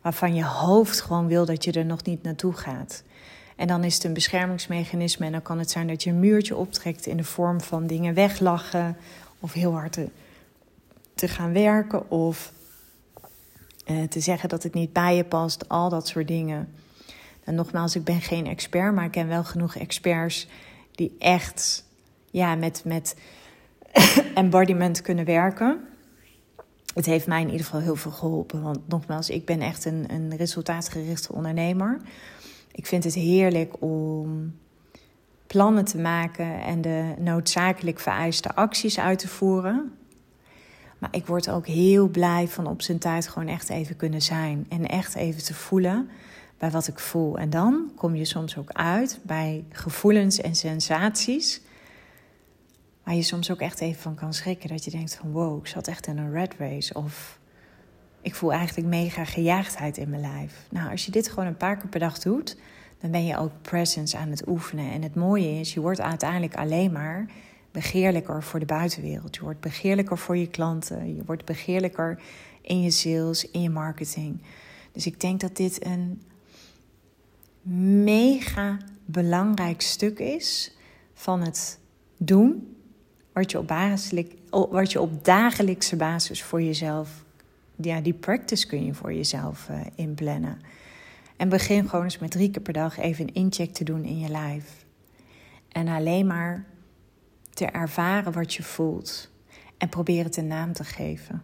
Waarvan 0.03 0.35
je 0.35 0.45
hoofd 0.45 1.01
gewoon 1.01 1.27
wil 1.27 1.45
dat 1.45 1.65
je 1.65 1.73
er 1.73 1.85
nog 1.85 2.03
niet 2.03 2.23
naartoe 2.23 2.53
gaat. 2.53 3.03
En 3.57 3.67
dan 3.67 3.85
is 3.85 3.95
het 3.95 4.05
een 4.05 4.13
beschermingsmechanisme. 4.13 5.27
En 5.27 5.33
dan 5.33 5.43
kan 5.43 5.59
het 5.59 5.71
zijn 5.71 5.87
dat 5.87 6.03
je 6.03 6.11
een 6.11 6.21
muurtje 6.21 6.57
optrekt 6.57 7.07
in 7.07 7.17
de 7.17 7.25
vorm 7.25 7.61
van 7.61 7.87
dingen 7.87 8.15
weglachen. 8.15 8.97
Of 9.41 9.53
heel 9.53 9.73
hard 9.73 9.93
te, 9.93 10.09
te 11.15 11.29
gaan 11.29 11.53
werken. 11.53 12.11
Of 12.11 12.53
eh, 13.85 14.03
te 14.03 14.21
zeggen 14.21 14.49
dat 14.49 14.63
het 14.63 14.75
niet 14.75 14.93
bij 14.93 15.17
je 15.17 15.25
past. 15.25 15.69
Al 15.69 15.89
dat 15.89 16.09
soort 16.09 16.29
dingen. 16.29 16.69
En 17.45 17.55
nogmaals, 17.55 17.97
ik 17.97 18.05
ben 18.05 18.21
geen 18.21 18.47
expert, 18.47 18.95
maar 18.95 19.05
ik 19.05 19.11
ken 19.11 19.29
wel 19.29 19.45
genoeg 19.45 19.77
experts 19.77 20.49
die 20.93 21.17
echt 21.19 21.85
ja, 22.31 22.55
met, 22.55 22.83
met 22.85 23.17
embodiment 24.35 25.03
kunnen 25.03 25.25
werken. 25.25 25.81
Het 26.99 27.07
heeft 27.07 27.27
mij 27.27 27.41
in 27.41 27.51
ieder 27.51 27.65
geval 27.65 27.81
heel 27.81 27.97
veel 27.97 28.11
geholpen. 28.11 28.63
Want 28.63 28.89
nogmaals, 28.89 29.31
ik 29.31 29.45
ben 29.45 29.61
echt 29.61 29.85
een, 29.85 30.05
een 30.09 30.37
resultaatgerichte 30.37 31.33
ondernemer. 31.33 32.01
Ik 32.73 32.87
vind 32.87 33.05
het 33.05 33.15
heerlijk 33.15 33.75
om 33.83 34.55
plannen 35.47 35.85
te 35.85 35.99
maken 35.99 36.61
en 36.61 36.81
de 36.81 37.15
noodzakelijk 37.19 38.01
vereiste 38.01 38.55
acties 38.55 38.99
uit 38.99 39.19
te 39.19 39.29
voeren. 39.29 39.93
Maar 40.99 41.11
ik 41.13 41.27
word 41.27 41.51
ook 41.51 41.67
heel 41.67 42.09
blij 42.09 42.49
van 42.49 42.67
op 42.67 42.83
zijn 42.83 42.99
tijd 42.99 43.29
gewoon 43.29 43.49
echt 43.49 43.69
even 43.69 43.97
kunnen 43.97 44.23
zijn. 44.23 44.67
En 44.69 44.87
echt 44.87 45.15
even 45.15 45.45
te 45.45 45.55
voelen 45.55 46.09
bij 46.59 46.71
wat 46.71 46.89
ik 46.89 46.99
voel. 46.99 47.39
En 47.39 47.51
dan 47.51 47.91
kom 47.97 48.15
je 48.15 48.25
soms 48.25 48.57
ook 48.57 48.73
uit 48.73 49.21
bij 49.23 49.65
gevoelens 49.71 50.41
en 50.41 50.55
sensaties. 50.55 51.61
Waar 53.09 53.17
je 53.17 53.23
soms 53.23 53.51
ook 53.51 53.61
echt 53.61 53.81
even 53.81 54.01
van 54.03 54.15
kan 54.15 54.35
schrikken. 54.35 54.69
Dat 54.69 54.85
je 54.85 54.91
denkt 54.91 55.15
van 55.15 55.31
wow, 55.31 55.59
ik 55.59 55.67
zat 55.67 55.89
echt 55.89 56.07
in 56.07 56.19
een 56.19 56.33
red 56.33 56.55
race. 56.59 56.95
Of 56.95 57.39
ik 58.21 58.35
voel 58.35 58.53
eigenlijk 58.53 58.89
mega 58.89 59.25
gejaagdheid 59.25 59.97
in 59.97 60.09
mijn 60.09 60.21
lijf. 60.21 60.67
Nou, 60.71 60.91
als 60.91 61.05
je 61.05 61.11
dit 61.11 61.29
gewoon 61.29 61.47
een 61.47 61.57
paar 61.57 61.77
keer 61.77 61.89
per 61.89 62.01
dag 62.01 62.19
doet, 62.19 62.57
dan 63.01 63.11
ben 63.11 63.25
je 63.25 63.39
ook 63.39 63.51
presence 63.63 64.17
aan 64.17 64.29
het 64.29 64.49
oefenen. 64.49 64.93
En 64.93 65.03
het 65.03 65.15
mooie 65.15 65.61
is, 65.61 65.75
je 65.75 65.81
wordt 65.81 66.01
uiteindelijk 66.01 66.57
alleen 66.57 66.93
maar 66.93 67.27
begeerlijker 67.71 68.43
voor 68.43 68.61
de 68.61 68.67
buitenwereld. 68.67 69.37
Je 69.37 69.43
wordt 69.43 69.61
begeerlijker 69.61 70.19
voor 70.19 70.37
je 70.37 70.49
klanten. 70.49 71.17
Je 71.17 71.25
wordt 71.25 71.45
begeerlijker 71.45 72.21
in 72.63 72.83
je 72.83 72.91
sales, 72.91 73.51
in 73.51 73.63
je 73.63 73.71
marketing. 73.71 74.43
Dus 74.93 75.07
ik 75.07 75.21
denk 75.21 75.41
dat 75.41 75.57
dit 75.57 75.85
een 75.85 76.23
mega 78.03 78.79
belangrijk 79.05 79.81
stuk 79.81 80.19
is 80.19 80.77
van 81.15 81.41
het 81.41 81.79
doen 82.17 82.77
wat 83.39 83.51
je 83.51 83.59
op, 83.59 84.73
wat 84.73 84.93
je 84.93 85.01
op 85.01 85.25
dagelijkse 85.25 85.97
basis 85.97 86.43
voor 86.43 86.63
jezelf, 86.63 87.25
ja, 87.77 88.01
die 88.01 88.13
practice 88.13 88.67
kun 88.67 88.85
je 88.85 88.95
voor 88.95 89.13
jezelf 89.13 89.69
uh, 89.71 89.81
inplannen. 89.95 90.59
En 91.37 91.49
begin 91.49 91.89
gewoon 91.89 92.05
eens 92.05 92.19
met 92.19 92.31
drie 92.31 92.51
keer 92.51 92.63
per 92.63 92.73
dag 92.73 92.99
even 92.99 93.29
een 93.29 93.35
incheck 93.35 93.73
te 93.73 93.85
doen 93.85 94.05
in 94.05 94.19
je 94.19 94.29
lijf. 94.29 94.85
En 95.69 95.89
alleen 95.89 96.27
maar 96.27 96.65
te 97.53 97.67
ervaren 97.67 98.33
wat 98.33 98.55
je 98.55 98.63
voelt. 98.63 99.31
En 99.77 99.89
probeer 99.89 100.25
het 100.25 100.37
een 100.37 100.47
naam 100.47 100.73
te 100.73 100.85
geven. 100.85 101.43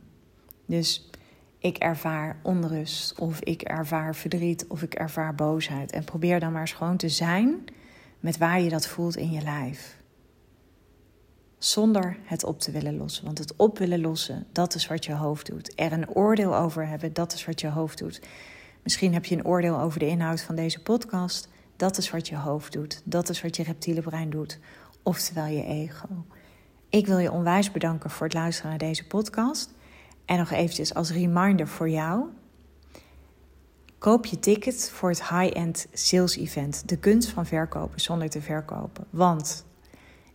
Dus 0.67 1.11
ik 1.59 1.77
ervaar 1.77 2.37
onrust 2.43 3.19
of 3.19 3.41
ik 3.41 3.63
ervaar 3.63 4.15
verdriet 4.15 4.67
of 4.69 4.83
ik 4.83 4.95
ervaar 4.95 5.35
boosheid. 5.35 5.93
En 5.93 6.05
probeer 6.05 6.41
dan 6.41 6.53
maar 6.53 6.61
eens 6.61 6.73
gewoon 6.73 6.97
te 6.97 7.09
zijn 7.09 7.65
met 8.21 8.39
waar 8.39 8.61
je 8.61 8.69
dat 8.69 8.87
voelt 8.87 9.17
in 9.17 9.31
je 9.31 9.43
lijf. 9.43 10.03
Zonder 11.65 12.17
het 12.25 12.45
op 12.45 12.61
te 12.61 12.71
willen 12.71 12.97
lossen. 12.97 13.25
Want 13.25 13.39
het 13.39 13.57
op 13.57 13.79
willen 13.79 14.01
lossen, 14.01 14.47
dat 14.53 14.75
is 14.75 14.87
wat 14.87 15.05
je 15.05 15.15
hoofd 15.15 15.47
doet. 15.47 15.73
Er 15.81 15.93
een 15.93 16.11
oordeel 16.11 16.57
over 16.57 16.87
hebben, 16.87 17.13
dat 17.13 17.33
is 17.33 17.45
wat 17.45 17.61
je 17.61 17.69
hoofd 17.69 17.99
doet. 17.99 18.21
Misschien 18.83 19.13
heb 19.13 19.25
je 19.25 19.37
een 19.37 19.47
oordeel 19.47 19.81
over 19.81 19.99
de 19.99 20.07
inhoud 20.07 20.41
van 20.41 20.55
deze 20.55 20.83
podcast. 20.83 21.49
Dat 21.77 21.97
is 21.99 22.11
wat 22.11 22.29
je 22.29 22.37
hoofd 22.37 22.73
doet. 22.73 23.03
Dat 23.05 23.29
is 23.29 23.43
wat 23.43 23.57
je 23.57 23.63
reptiele 23.63 24.01
brein 24.01 24.31
doet. 24.31 24.59
Oftewel 25.03 25.47
je 25.47 25.65
ego. 25.65 26.09
Ik 26.89 27.07
wil 27.07 27.19
je 27.19 27.33
onwijs 27.33 27.71
bedanken 27.71 28.11
voor 28.11 28.27
het 28.27 28.35
luisteren 28.35 28.71
naar 28.71 28.79
deze 28.79 29.07
podcast. 29.07 29.75
En 30.25 30.39
nog 30.39 30.51
eventjes 30.51 30.95
als 30.95 31.11
reminder 31.11 31.69
voor 31.69 31.89
jou. 31.89 32.25
Koop 33.99 34.27
je 34.27 34.39
ticket 34.39 34.91
voor 34.91 35.09
het 35.09 35.29
high-end 35.29 35.87
sales 35.93 36.37
event. 36.37 36.89
De 36.89 36.97
kunst 36.97 37.29
van 37.29 37.47
verkopen 37.47 38.01
zonder 38.01 38.31
te 38.31 38.41
verkopen. 38.41 39.07
Want 39.11 39.65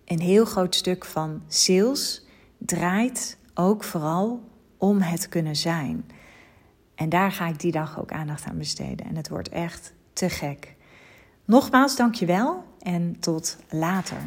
een 0.10 0.19
heel 0.19 0.45
groot 0.45 0.76
stuk 0.76 1.06
van 1.06 1.41
sales 1.48 2.26
draait 2.58 3.38
ook 3.54 3.84
vooral 3.84 4.43
om 4.78 5.02
het 5.02 5.30
kunnen 5.30 5.56
zijn. 5.56 6.06
En 6.95 7.10
daar 7.10 7.32
ga 7.32 7.48
ik 7.48 7.60
die 7.60 7.72
dag 7.72 8.00
ook 8.00 8.12
aandacht 8.12 8.45
aan 8.45 8.58
besteden. 8.58 9.06
En 9.06 9.15
het 9.15 9.30
wordt 9.30 9.50
echt 9.50 9.93
te 10.13 10.30
gek. 10.30 10.76
Nogmaals, 11.45 11.95
dankjewel 11.95 12.63
en 12.80 13.19
tot 13.19 13.58
later. 13.69 14.17